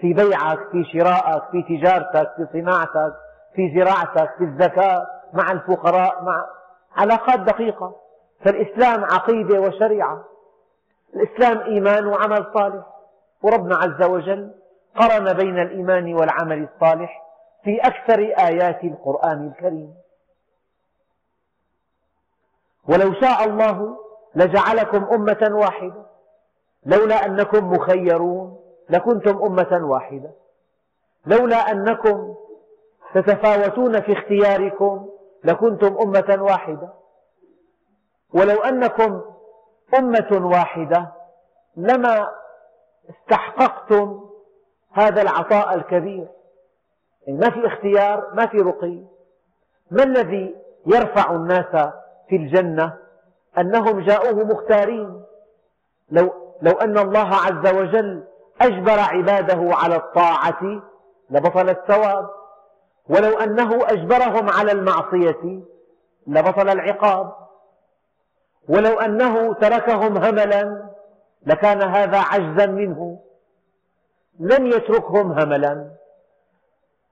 [0.00, 3.14] في بيعك في شرائك في تجارتك في صناعتك
[3.54, 6.46] في زراعتك في الزكاة مع الفقراء مع
[6.96, 7.96] علاقات دقيقة.
[8.44, 10.24] فالإسلام عقيدة وشريعة.
[11.16, 12.84] الإسلام إيمان وعمل صالح.
[13.42, 14.50] وربنا عز وجل
[14.96, 17.23] قرن بين الإيمان والعمل الصالح.
[17.64, 19.94] في أكثر آيات القرآن الكريم.
[22.88, 23.98] ولو شاء الله
[24.34, 26.06] لجعلكم أمة واحدة.
[26.86, 28.60] لولا أنكم مخيرون
[28.90, 30.30] لكنتم أمة واحدة.
[31.26, 32.34] لولا أنكم
[33.14, 35.08] تتفاوتون في اختياركم
[35.44, 36.88] لكنتم أمة واحدة.
[38.32, 39.22] ولو أنكم
[39.98, 41.12] أمة واحدة
[41.76, 42.28] لما
[43.10, 44.30] استحققتم
[44.92, 46.28] هذا العطاء الكبير.
[47.28, 48.98] ما في اختيار ما في رقي.
[49.90, 50.54] ما الذي
[50.86, 51.88] يرفع الناس
[52.28, 52.96] في الجنة؟
[53.58, 55.22] أنهم جاءوه مختارين.
[56.10, 58.24] لو, لو أن الله عز وجل
[58.60, 60.82] أجبر عباده على الطاعة
[61.30, 62.30] لبطل الثواب.
[63.08, 65.62] ولو أنه أجبرهم على المعصية
[66.26, 67.32] لبطل العقاب.
[68.68, 70.90] ولو أنه تركهم هملا
[71.46, 73.18] لكان هذا عجزا منه.
[74.40, 75.90] لم يتركهم هملا.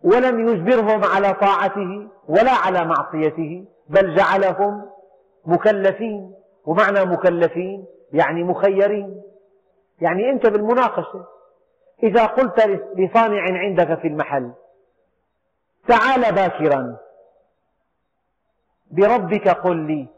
[0.05, 4.90] ولم يجبرهم على طاعته ولا على معصيته بل جعلهم
[5.46, 6.34] مكلفين.
[6.66, 9.22] ومعنى مكلفين يعني مخيرين.
[10.00, 11.26] يعني أنت بالمناقشة
[12.03, 12.61] إذا قلت
[12.96, 14.53] لصانع عندك في المحل
[15.88, 16.96] تعال باكرا
[18.90, 20.09] بربك قل لي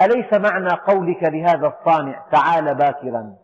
[0.00, 3.34] أليس معنى قولك لهذا الصانع تعال باكرا؟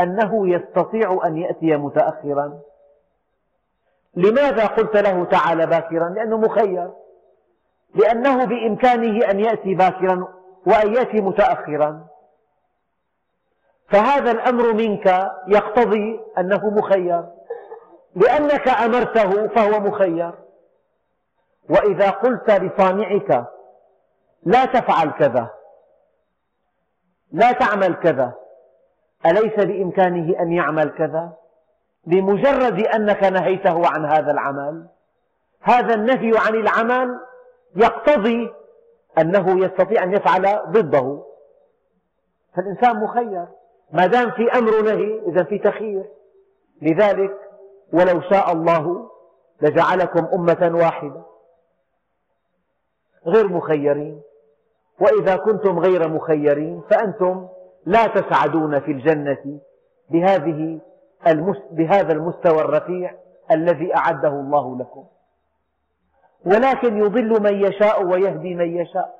[0.00, 2.60] أنه يستطيع أن يأتي متأخرا؟
[4.16, 6.90] لماذا قلت له تعال باكرا؟ لأنه مخير.
[7.94, 10.28] لأنه بإمكانه أن يأتي باكرا
[10.66, 12.06] وأن يأتي متأخرا.
[13.88, 17.24] فهذا الأمر منك يقتضي أنه مخير.
[18.16, 20.32] لأنك أمرته فهو مخير.
[21.70, 23.44] وإذا قلت لصانعك
[24.42, 25.50] لا تفعل كذا.
[27.32, 28.32] لا تعمل كذا.
[29.26, 31.32] أليس بإمكانه أن يعمل كذا؟
[32.08, 34.86] بمجرد أنك نهيته عن هذا العمل.
[35.60, 37.20] هذا النهي عن العمل
[37.76, 38.52] يقتضي
[39.18, 41.22] أنه يستطيع أن يفعل ضده.
[42.56, 43.46] فالإنسان مخير.
[43.92, 46.04] ما دام في أمر نهي إذا في تخيير
[46.82, 47.36] لذلك
[47.92, 49.10] ولو شاء الله
[49.62, 51.22] لجعلكم أمة واحدة.
[53.26, 54.22] غير مخيرين.
[55.00, 57.48] وإذا كنتم غير مخيرين فأنتم
[57.86, 59.60] لا تسعدون في الجنة
[60.10, 60.80] بهذه
[61.70, 63.14] بهذا المستوى الرفيع
[63.50, 65.04] الذي أعده الله لكم.
[66.46, 69.18] ولكن يضل من يشاء ويهدي من يشاء.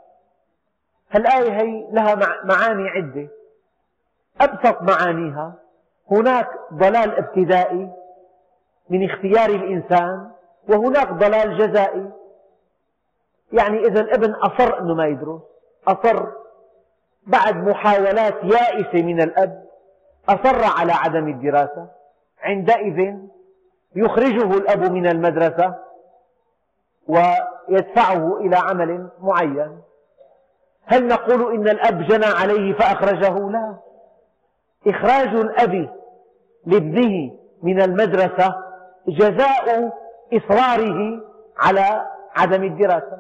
[1.15, 3.29] الآية هي لها معاني عدة.
[4.41, 5.55] أبسط معانيها
[6.11, 7.91] هناك ضلال ابتدائي
[8.91, 10.31] من اختيار الإنسان
[10.69, 12.11] وهناك ضلال جزائي.
[13.53, 15.41] يعني إذا الابن أصر أنه ما يدرس
[15.89, 16.27] أصر
[17.27, 19.68] بعد محاولات يائسة من الأب
[20.29, 21.89] أصر على عدم الدراسة؟
[22.43, 23.15] عندئذ
[23.97, 25.75] يخرجه الأب من المدرسة
[27.09, 29.79] ويدفعه إلى عمل معين.
[30.85, 33.77] هل نقول إن الأب جنى عليه فأخرجه؟ لا.
[34.87, 35.95] إخراج الأب
[36.67, 38.55] لابنه من المدرسة
[39.09, 39.93] جزاء
[40.33, 41.23] إصراره
[41.59, 42.07] على
[42.37, 43.19] عدم الدراسة.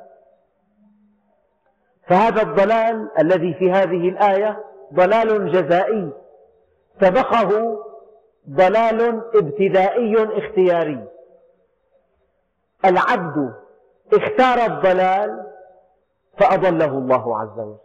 [2.07, 6.13] فهذا الضلال الذي في هذه الآية ضلال جزائي.
[7.01, 7.79] سبقه
[8.51, 11.09] ضلال ابتدائي اختياري.
[12.85, 13.55] العبد
[14.13, 15.47] اختار الضلال
[16.39, 17.77] فأضله الله عز وجل.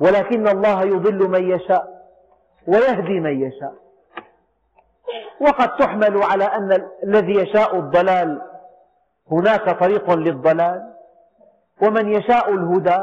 [0.00, 2.08] ولكن الله يضل من يشاء
[2.66, 3.74] ويهدي من يشاء.
[5.40, 8.42] وقد تحمل على أن الذي يشاء الضلال
[9.30, 10.94] هناك طريق للضلال
[11.82, 12.98] ومن يشاء الهدى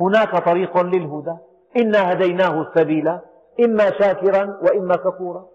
[0.00, 1.36] هناك طريق للهدى.
[1.76, 3.18] إنا هديناه السبيل.
[3.60, 5.46] إما شاكرا وإما كفورا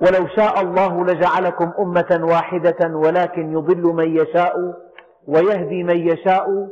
[0.00, 4.74] ولو شاء الله لجعلكم أمة واحدة ولكن يضل من يشاء
[5.28, 6.68] ويهدي من يشاء.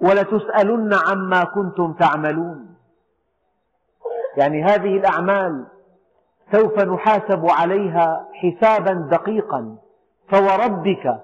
[0.00, 2.74] ولتسألن عما كنتم تعملون.
[4.36, 5.66] يعني هذه الأعمال
[6.52, 9.76] سوف نحاسب عليها حسابا دقيقا.
[10.30, 11.20] فوربك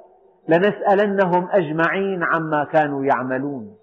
[0.49, 3.77] لنسألنهم أجمعين عما كانوا يعملون.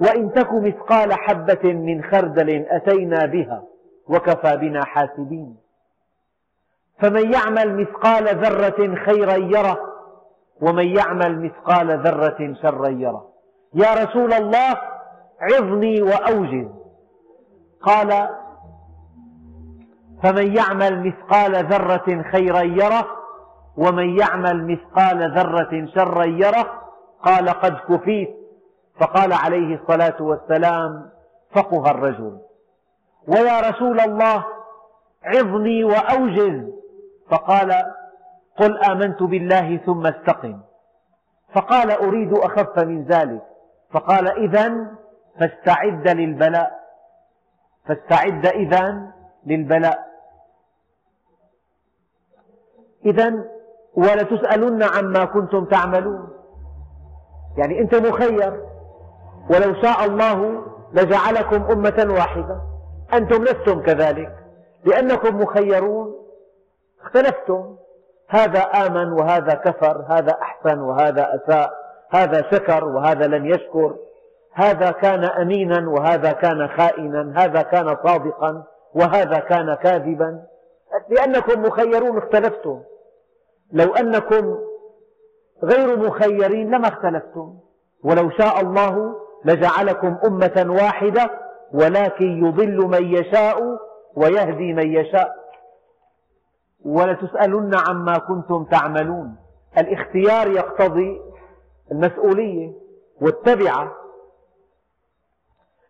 [0.00, 3.62] وإن تك مثقال حبة من خردل أتينا بها
[4.08, 5.56] وكفى بنا حاسبين.
[6.98, 9.78] فمن يعمل مثقال ذرة خيرا يره
[10.62, 13.28] ومن يعمل مثقال ذرة شرا يره.
[13.74, 14.76] يا رسول الله
[15.40, 16.68] عظني وأوجز.
[17.82, 18.28] قال
[20.22, 23.06] فمن يعمل مثقال ذرة خيرا يره
[23.76, 26.82] ومن يعمل مثقال ذرة شرا يره
[27.22, 28.43] قال قد كفيت.
[29.00, 31.10] فقال عليه الصلاة والسلام
[31.52, 32.40] فقه الرجل.
[33.28, 34.44] ويا رسول الله
[35.24, 36.70] عظني وأوجز.
[37.30, 37.72] فقال
[38.58, 40.60] قل آمنت بالله ثم استقم.
[41.54, 43.42] فقال أريد أخف من ذلك.
[43.90, 44.96] فقال إذا
[45.40, 46.80] فاستعد للبلاء.
[47.86, 49.12] فاستعد إذا
[49.46, 50.06] للبلاء.
[53.06, 53.44] إذا
[53.94, 56.28] ولتسألن عما كنتم تعملون.
[57.56, 58.73] يعني أنت مخير.
[59.50, 62.60] ولو شاء الله لجعلكم أمة واحدة.
[63.14, 64.32] أنتم لستم كذلك.
[64.84, 66.14] لأنكم مخيرون.
[67.02, 67.76] اختلفتم.
[68.28, 70.04] هذا آمن وهذا كفر.
[70.08, 71.72] هذا أحسن وهذا أساء.
[72.10, 73.94] هذا شكر وهذا لم يشكر.
[74.52, 77.32] هذا كان أمينا وهذا كان خائنا.
[77.36, 78.64] هذا كان صادقا
[78.94, 80.42] وهذا كان كاذبا.
[81.08, 82.80] لأنكم مخيرون اختلفتم.
[83.72, 84.58] لو أنكم
[85.64, 87.54] غير مخيرين لما اختلفتم.
[88.04, 91.30] ولو شاء الله لجعلكم أمة واحدة
[91.72, 93.78] ولكن يضل من يشاء
[94.16, 95.44] ويهدي من يشاء.
[96.84, 99.36] ولتسألن عما كنتم تعملون.
[99.78, 101.20] الاختيار يقتضي
[101.92, 102.72] المسؤولية
[103.20, 103.92] والتبعة.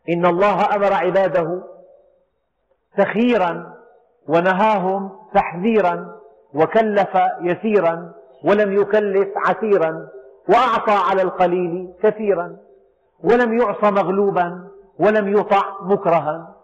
[0.09, 1.62] إن الله أمر عباده
[2.98, 3.74] تخييرا
[4.28, 6.20] ونهاهم تحذيرا
[6.55, 8.12] وكلف يسيرا
[8.44, 10.09] ولم يكلف عسيرا
[10.48, 12.57] وأعطى على القليل كثيرا.
[13.25, 16.55] ولم يعص مغلوبا ولم يطع مكرها.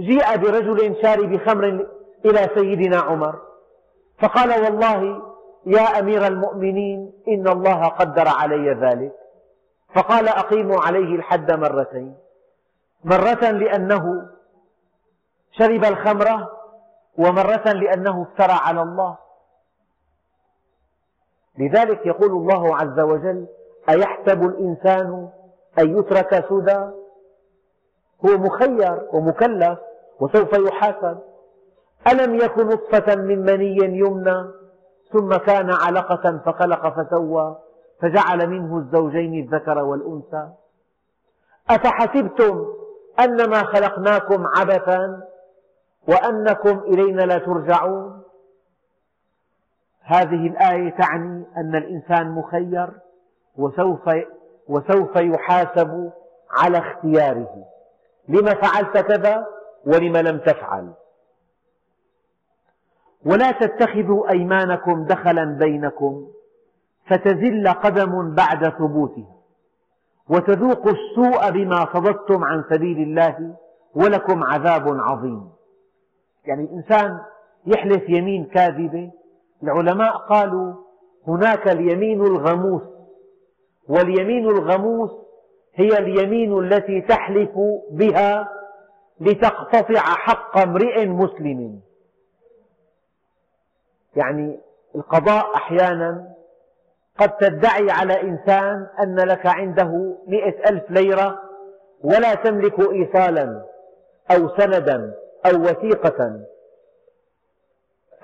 [0.00, 1.86] جيء برجل شارب خمر
[2.24, 3.40] إلى سيدنا عمر
[4.18, 5.22] فقال والله
[5.66, 9.12] يا أمير المؤمنين إن الله قدر علي ذلك.
[9.94, 12.16] فقال أقيموا عليه الحد مرتين.
[13.04, 14.28] مرة لأنه
[15.52, 16.48] شرب الخمر
[17.18, 19.16] ومرة لأنه افترى على الله.
[21.58, 23.46] لذلك يقول الله عز وجل
[23.88, 25.28] أيحسب الإنسان
[25.78, 26.90] أن يترك سدى؟
[28.26, 29.78] هو مخير ومكلف
[30.20, 31.18] وسوف يحاسب.
[32.12, 34.44] ألم يكن نطفة من مني يمنى؟
[35.12, 37.56] ثم كان علقة فخلق فسوى
[38.00, 40.48] فجعل منه الزوجين الذكر والأنثى.
[41.70, 42.66] أفحسبتم
[43.20, 45.22] أنما خلقناكم عبثا
[46.08, 48.21] وأنكم إلينا لا ترجعون؟
[50.04, 52.90] هذه الآية تعني أن الإنسان مخير
[53.56, 54.10] وسوف,
[54.68, 56.12] وسوف يحاسب
[56.50, 57.64] على اختياره.
[58.28, 59.46] لم فعلت كذا
[59.86, 60.92] ولم لم تفعل.
[63.26, 66.26] ولا تتخذوا أيمانكم دخلا بينكم
[67.06, 69.36] فتزل قدم بعد ثبوتها
[70.28, 73.56] وتذوقوا السوء بما صددتم عن سبيل الله
[73.94, 75.50] ولكم عذاب عظيم.
[76.44, 77.20] يعني الإنسان
[77.66, 79.10] يحلف يمين كاذبة
[79.62, 80.74] العلماء قالوا
[81.28, 82.82] هناك اليمين الغموس
[83.88, 85.10] واليمين الغموس
[85.74, 87.50] هي اليمين التي تحلف
[87.90, 88.48] بها
[89.20, 91.80] لتقتطع حق امرئ مسلم.
[94.16, 94.60] يعني
[94.94, 96.34] القضاء أحيانا
[97.18, 101.38] قد تدعي على إنسان أن لك عنده مئة ألف ليرة
[102.04, 103.64] ولا تملك إيصالا
[104.30, 105.14] أو سندا
[105.46, 106.40] أو وثيقة.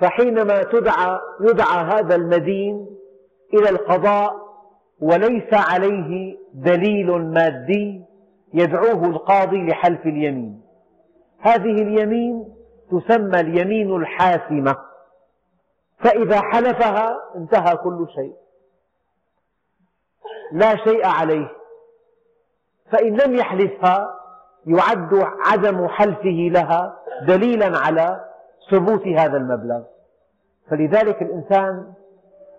[0.00, 2.98] فحينما تدعى يدعى هذا المدين
[3.54, 4.48] إلى القضاء
[5.00, 8.04] وليس عليه دليل مادي
[8.54, 10.62] يدعوه القاضي لحلف اليمين.
[11.40, 12.54] هذه اليمين
[12.90, 14.76] تسمى اليمين الحاسمة.
[15.98, 18.34] فإذا حلفها انتهى كل شيء.
[20.52, 21.52] لا شيء عليه.
[22.92, 24.14] فإن لم يحلفها
[24.66, 28.27] يعد عدم حلفه لها دليلا على
[28.70, 29.82] ثبوت هذا المبلغ.
[30.70, 31.92] فلذلك الإنسان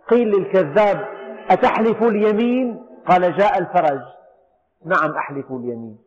[0.08, 1.08] قيل للكذاب
[1.50, 4.02] أتحلف اليمين؟ قال جاء الفرج.
[4.86, 5.98] نعم أحلف اليمين.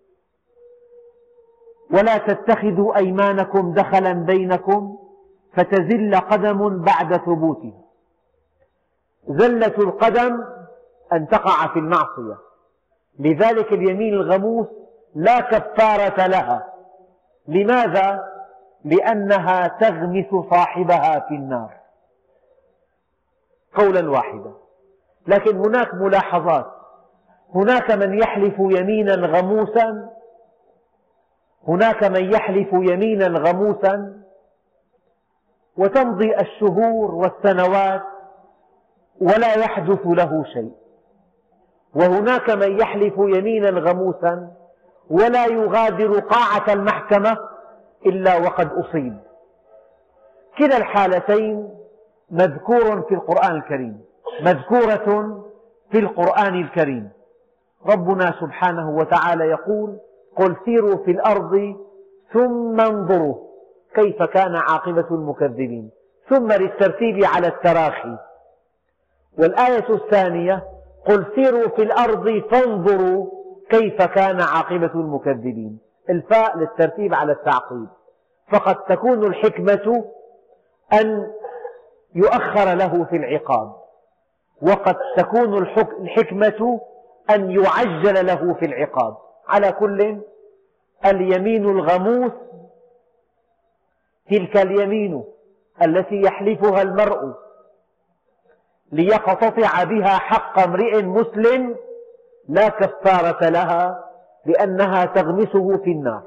[1.90, 4.98] ولا تتخذوا أيمانكم دخلا بينكم
[5.53, 7.82] فتزل قدم بعد ثبوتها.
[9.28, 10.44] زلة القدم
[11.12, 12.36] أن تقع في المعصية.
[13.18, 14.66] لذلك اليمين الغموس
[15.14, 16.72] لا كفارة لها.
[17.48, 18.31] لماذا؟
[18.84, 21.74] لأنها تغمس صاحبها في النار.
[23.74, 24.52] قولا واحدا.
[25.26, 26.72] لكن هناك ملاحظات.
[27.54, 30.10] هناك من يحلف يمينا غموسا.
[31.68, 34.22] هناك من يحلف يمينا غموسا.
[35.76, 38.02] وتمضي الشهور والسنوات
[39.20, 40.72] ولا يحدث له شيء.
[41.94, 44.50] وهناك من يحلف يمينا غموسا
[45.10, 47.51] ولا يغادر قاعة المحكمة
[48.07, 49.18] إلا وقد أصيب.
[50.59, 51.70] كلا الحالتين
[52.30, 54.05] مذكور في القرآن الكريم
[54.42, 55.38] مذكورة
[55.90, 57.11] في القرآن الكريم.
[57.86, 59.98] ربنا سبحانه وتعالى يقول
[60.36, 61.76] قل سيروا في الأرض
[62.32, 63.34] ثم انظروا
[63.94, 65.90] كيف كان عاقبة المكذبين.
[66.28, 68.16] ثم للترتيب على التراخي.
[69.38, 70.64] والآية الثانية
[71.07, 73.26] قل سيروا في الأرض فانظروا
[73.70, 75.78] كيف كان عاقبة المكذبين.
[76.11, 77.88] الفاء للترتيب على التعقيب.
[78.53, 80.05] فقد تكون الحكمة
[80.92, 81.32] أن
[82.14, 83.76] يؤخر له في العقاب
[84.62, 85.59] وقد تكون
[86.00, 86.80] الحكمة
[87.30, 89.16] أن يعجل له في العقاب.
[89.48, 90.20] على كل
[91.07, 92.32] اليمين الغموس
[94.30, 95.24] تلك اليمين
[95.82, 97.34] التي يحلفها المرء
[98.92, 101.76] ليقتطع بها حق امرئ مسلم
[102.48, 104.11] لا كفارة لها.
[104.47, 106.22] لأنها تغمسه في النار.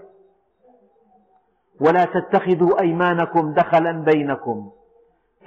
[1.82, 4.72] ولا تتخذوا أيمانكم دخلا بينكم.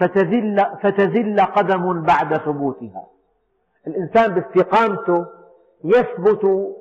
[0.00, 3.06] فتزل, فتزل قدم بعد ثبوتها.
[3.86, 5.26] الإنسان باستقامته
[5.84, 6.74] يثبت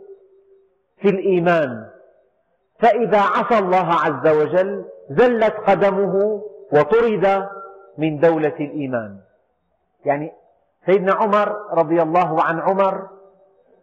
[0.97, 1.87] في الإيمان.
[2.79, 7.49] فإذا عصى الله عز وجل زلت قدمه وطرد
[7.97, 9.17] من دولة الإيمان.
[10.05, 10.31] يعني
[10.85, 13.07] سيدنا عمر رضي الله عن عمر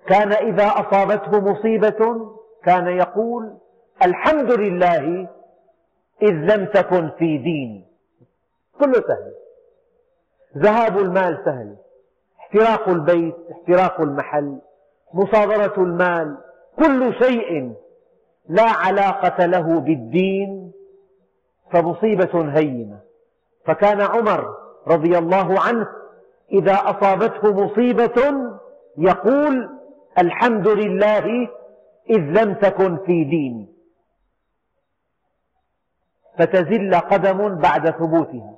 [0.06, 2.30] كان إذا أصابته مصيبة
[2.64, 3.56] كان يقول
[4.04, 5.28] الحمد لله
[6.22, 7.84] إذ لم تكن في ديني
[8.80, 9.32] كله سهل.
[10.58, 11.76] ذهاب المال سهل.
[12.40, 14.58] احتراق البيت احتراق المحل
[15.14, 16.38] مصادرة المال
[16.78, 17.72] كل شيء
[18.48, 20.72] لا علاقة له بالدين
[21.72, 23.00] فمصيبة هينة.
[23.66, 25.86] فكان عمر رضي الله عنه
[26.52, 28.34] إذا أصابته مصيبة
[28.98, 29.70] يقول
[30.18, 31.48] الحمد لله
[32.10, 33.74] إذ لم تكن في ديني
[36.38, 38.54] فتزل قدم بعد ثبوتها.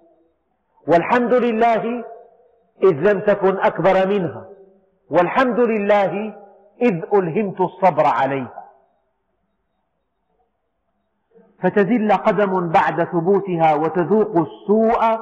[0.88, 2.04] والحمد لله
[2.82, 4.48] إذ لم تكن أكبر منها.
[5.10, 6.36] والحمد لله
[6.82, 8.64] إذ ألهمت الصبر عليها.
[11.62, 15.20] فتزل قدم بعد ثبوتها وتذوق السوء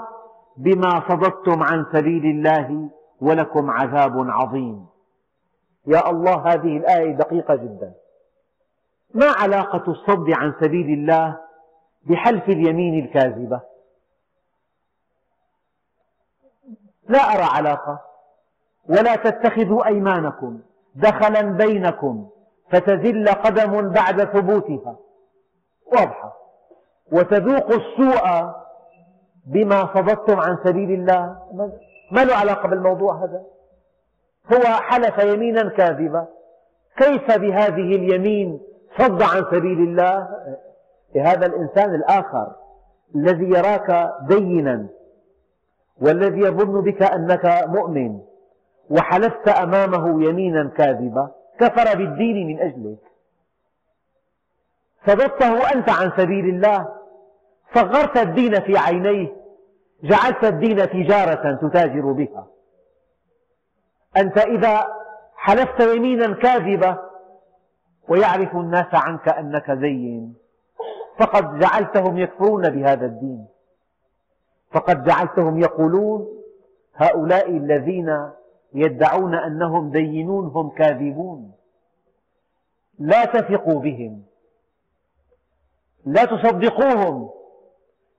[0.56, 4.93] بما صددتم عن سبيل الله ولكم عذاب عظيم.
[5.86, 7.92] يا الله هذه الآية دقيقة جدا.
[9.14, 11.38] ما علاقة الصد عن سبيل الله
[12.06, 13.60] بحلف اليمين الكاذبة؟
[17.08, 18.00] لا أرى علاقة.
[18.88, 20.60] ولا تتخذوا أيمانكم
[20.94, 22.28] دخلا بينكم
[22.70, 24.96] فتزل قدم بعد ثبوتها.
[25.86, 26.36] واضحة
[27.12, 28.54] وتذوقوا السوء
[29.46, 31.36] بما صددتم عن سبيل الله.
[32.10, 33.53] ما له علاقة بالموضوع هذا؟
[34.52, 36.26] هو حلف يمينا كاذبة
[36.96, 38.60] كيف بهذه اليمين
[38.98, 40.28] صد عن سبيل الله؟
[41.16, 42.52] هذا الإنسان الآخر
[43.14, 44.86] الذي يراك دينا
[46.00, 48.20] والذي يظن بك أنك مؤمن
[48.90, 51.28] وحلفت أمامه يمينا كاذبة
[51.60, 52.98] كفر بالدين من أجلك.
[55.06, 56.88] صددته أنت عن سبيل الله
[57.74, 59.28] صغرت الدين في عينيه
[60.02, 62.53] جعلت الدين تجارة تتاجر بها.
[64.16, 64.86] أنت إذا
[65.36, 66.98] حلفت يمينا كاذبة
[68.08, 70.34] ويعرف الناس عنك أنك زين.
[71.18, 73.46] فقد جعلتهم يكفرون بهذا الدين.
[74.72, 76.28] فقد جعلتهم يقولون
[76.94, 78.30] هؤلاء الذين
[78.74, 81.52] يدعون أنهم دينون هم كاذبون.
[82.98, 84.22] لا تثقوا بهم.
[86.06, 87.30] لا تصدقوهم.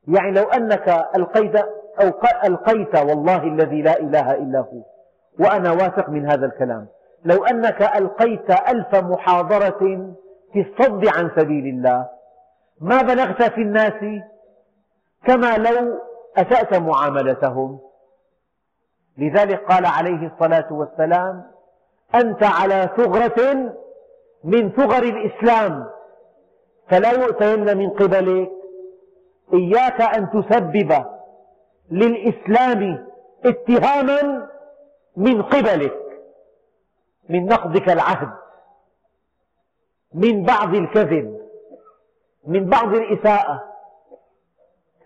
[0.07, 1.55] يعني لو أنك ألقيت,
[2.01, 2.11] أو
[2.45, 4.94] ألقيت والله الذي لا إله إلا هو.
[5.39, 6.87] وأنا واثق من هذا الكلام.
[7.25, 10.13] لو أنك ألقيت ألف محاضرة
[10.53, 12.09] في الصد عن سبيل الله
[12.81, 14.21] ما بلغت في الناس
[15.25, 15.99] كما لو
[16.37, 17.79] أسأت معاملتهم.
[19.17, 21.43] لذلك قال عليه الصلاة والسلام
[22.15, 23.71] أنت على ثغرة
[24.43, 25.85] من ثغر الإسلام
[26.89, 28.51] فلا يؤتين من قبلك.
[29.53, 31.05] إياك أن تسبب
[31.91, 33.07] للإسلام
[33.45, 34.47] اتهاما
[35.17, 35.99] من قبلك
[37.29, 38.29] من نقضك العهد
[40.13, 41.41] من بعض الكذب
[42.47, 43.63] من بعض الإساءة.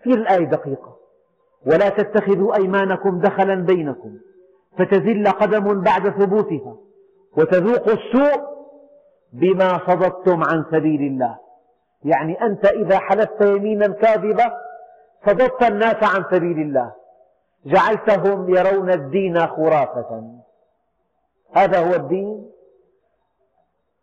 [0.00, 0.96] كثير الآية دقيقة.
[1.66, 4.18] ولا تتخذوا أيمانكم دخلا بينكم
[4.78, 6.76] فتزل قدم بعد ثبوتها
[7.36, 8.42] وتذوقوا السوء
[9.32, 11.38] بما صددتم عن سبيل الله.
[12.04, 14.52] يعني أنت إذا حلفت يمينا كاذبة
[15.26, 16.99] صددت الناس عن سبيل الله.
[17.64, 20.40] جعلتهم يرون الدين خرافة.
[21.56, 22.50] هذا هو الدين؟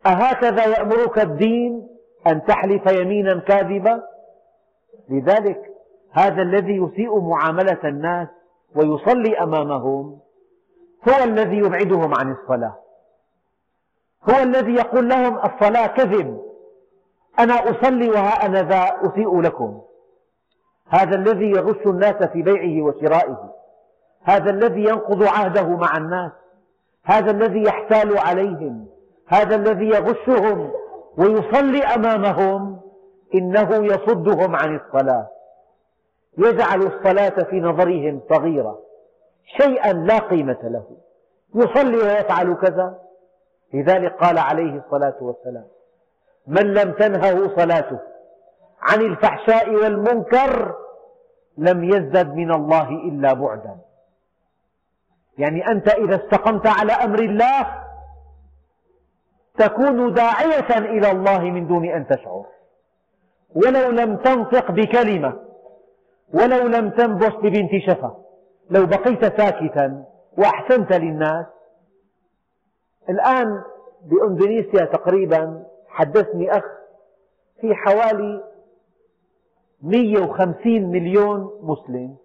[0.06, 1.88] أهكذا يأمرك الدين
[2.28, 4.04] أن تحلف يمينا كاذبة
[5.10, 5.74] لذلك
[6.12, 8.28] هذا الذي يسيء معاملة الناس
[8.76, 10.20] ويصلي أمامهم
[11.10, 12.76] هو الذي يبعدهم عن الصلاة.
[14.30, 16.42] هو الذي يقول لهم الصلاة كذب.
[17.40, 19.82] أنا أصلي وها أنا ذا أسيء لكم.
[20.90, 23.54] هذا الذي يغش الناس في بيعه وشرائه.
[24.24, 26.32] هذا الذي ينقض عهده مع الناس.
[27.04, 28.88] هذا الذي يحتال عليهم.
[29.28, 30.72] هذا الذي يغشهم
[31.18, 32.80] ويصلي أمامهم.
[33.36, 35.28] إنه يصدهم عن الصلاة.
[36.38, 38.80] يجعل الصلاة في نظرهم صغيرة.
[39.62, 40.84] شيئا لا قيمة له.
[41.56, 43.08] يصلي ويفعل كذا.
[43.74, 45.66] لذلك قال عليه الصلاة والسلام
[46.48, 48.00] من لم تنهه صلاته
[48.82, 50.76] عن الفحشاء والمنكر
[51.58, 53.78] لم يزدد من الله إلا بعدا.
[55.38, 57.84] يعني أنت إذا استقمت على أمر الله
[59.58, 62.46] تكون داعية إلى الله من دون أن تشعر.
[63.56, 65.40] ولو لم تنطق بكلمة
[66.34, 68.18] ولو لم تنبش ببنت شفة
[68.70, 70.06] لو بقيت ساكتا
[70.38, 71.46] وأحسنت للناس.
[73.10, 73.64] الآن
[74.04, 76.64] بإندونيسيا تقريبا حدثني أخ
[77.62, 78.44] في حوالي
[79.82, 82.18] 150 مليون مسلم.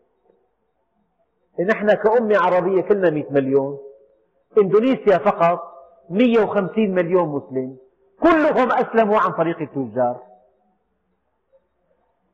[1.60, 3.78] نحن كأمة عربية كلنا 100 مليون.
[4.58, 5.62] إندونيسيا فقط
[6.10, 7.76] 150 مليون مسلم.
[8.22, 10.22] كلهم أسلموا عن طريق التجار.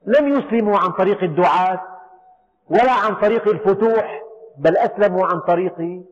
[0.07, 1.81] لم يسلموا عن طريق الدعاة
[2.71, 4.23] ولا عن طريق الفتوح
[4.59, 6.03] بل أسلموا عن طريق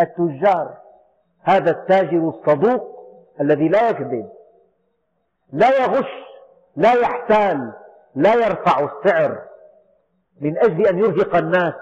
[0.00, 0.76] التجار.
[1.42, 2.92] هذا التاجر الصدوق
[3.40, 4.28] الذي لا يكذب
[5.52, 6.10] لا يغش
[6.76, 7.72] لا يحتال.
[8.14, 9.42] لا يرفع السعر
[10.40, 11.74] من أجل أن يرهق الناس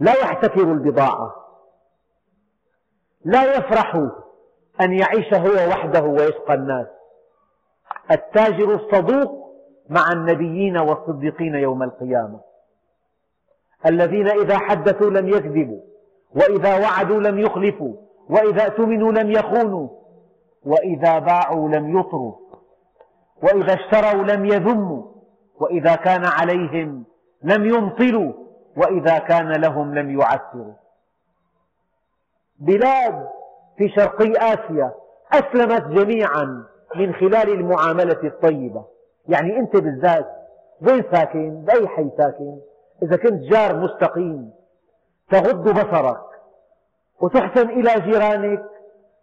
[0.00, 1.34] لا يحتكر البضاعة
[3.24, 3.94] لا يفرح
[4.80, 6.86] أن يعيش هو وحده ويشقى الناس.
[8.10, 9.54] التاجر الصدوق
[9.88, 12.40] مع النبيين والصديقين يوم القيامة.
[13.86, 15.80] الذين إذا حدثوا لم يكذبوا
[16.34, 17.96] وإذا وعدوا لم يخلفوا
[18.30, 19.88] وإذا اؤتمنوا لم يخونوا
[20.64, 22.34] وإذا باعوا لم يطروا
[23.42, 25.17] وإذا اشتروا لم يذموا.
[25.60, 27.04] وإذا كان عليهم
[27.42, 28.32] لم يمطلوا
[28.76, 30.72] وإذا كان لهم لم يعسروا
[32.58, 33.28] بلاد
[33.78, 34.92] في شرقي آسيا
[35.32, 36.64] أسلمت جميعا
[36.96, 38.84] من خلال المعاملة الطيبة
[39.28, 40.26] يعني أنت بالذات
[40.80, 42.58] وين ساكن؟ بأي حي ساكن؟
[43.02, 44.50] إذا كنت جار مستقيم
[45.30, 46.20] تغض بصرك
[47.20, 48.64] وتحسن إلى جيرانك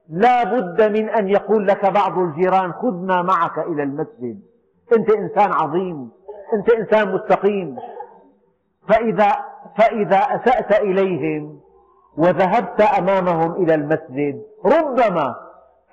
[0.09, 4.41] لا بد من أن يقول لك بعض الجيران خذنا معك إلى المسجد
[4.97, 6.11] أنت إنسان عظيم
[6.53, 7.77] أنت إنسان مستقيم.
[8.89, 9.31] فإذا,
[9.77, 11.59] فإذا أسأت إليهم
[12.17, 15.35] وذهبت أمامهم إلى المسجد ربما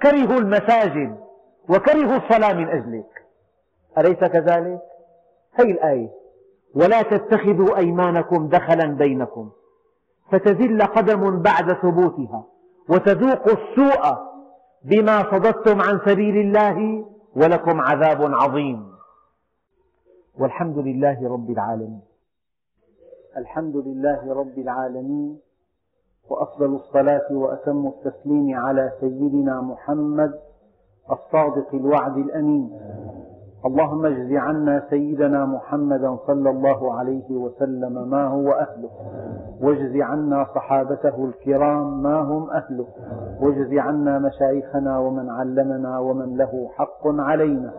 [0.03, 1.17] كرهوا المساجد
[1.69, 3.25] وكرهوا الصلاة من أجلك.
[3.99, 4.81] أليس كذلك؟
[5.53, 6.09] هذه الآية.
[6.75, 9.51] ولا تتخذوا أيمانكم دخلا بينكم.
[10.33, 12.45] فتزل قدم بعد ثبوتها
[12.89, 14.17] وتذوقوا السوء
[14.85, 17.05] بما صددتم عن سبيل الله
[17.37, 18.92] ولكم عذاب عظيم.
[20.41, 22.01] والحمد لله رب العالمين.
[23.37, 25.39] الحمد لله رب العالمين.
[26.31, 30.33] وأفضل الصلاة وأتم التسليم على سيدنا محمد
[31.11, 32.81] الصادق الوعد الأمين.
[33.67, 38.91] اللهم اجز عنا سيدنا محمدا صلى الله عليه وسلم ما هو أهله.
[39.63, 42.87] واجز عنا صحابته الكرام ما هم أهله.
[43.41, 47.71] واجز عنا مشايخنا ومن علمنا ومن له حق علينا.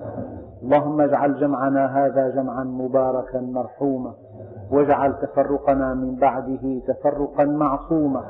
[0.64, 4.14] اللهم اجعل جمعنا هذا جمعا مباركا مرحوما.
[4.72, 8.22] واجعل تفرقنا من بعده تفرقا معصوما.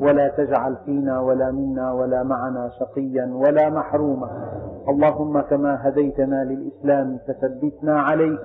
[0.00, 4.28] ولا تجعل فينا ولا منا ولا معنا شقيا ولا محروما.
[4.88, 8.38] اللهم كما هديتنا للإسلام فثبتنا عليه.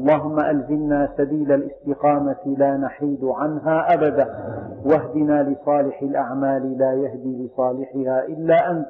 [0.00, 4.26] اللهم ألزمنا سبيل الاستقامة لا نحيد عنها أبدا
[4.84, 8.86] واهدنا لصالح الأعمال لا يهدي لصالحها إلا أنت.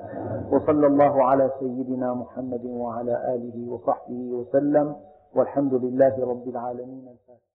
[0.52, 4.96] وصلى الله على سيدنا محمد وعلى آله وصحبه وسلم
[5.36, 7.04] والحمد لله رب العالمين.
[7.08, 7.49] الفاتح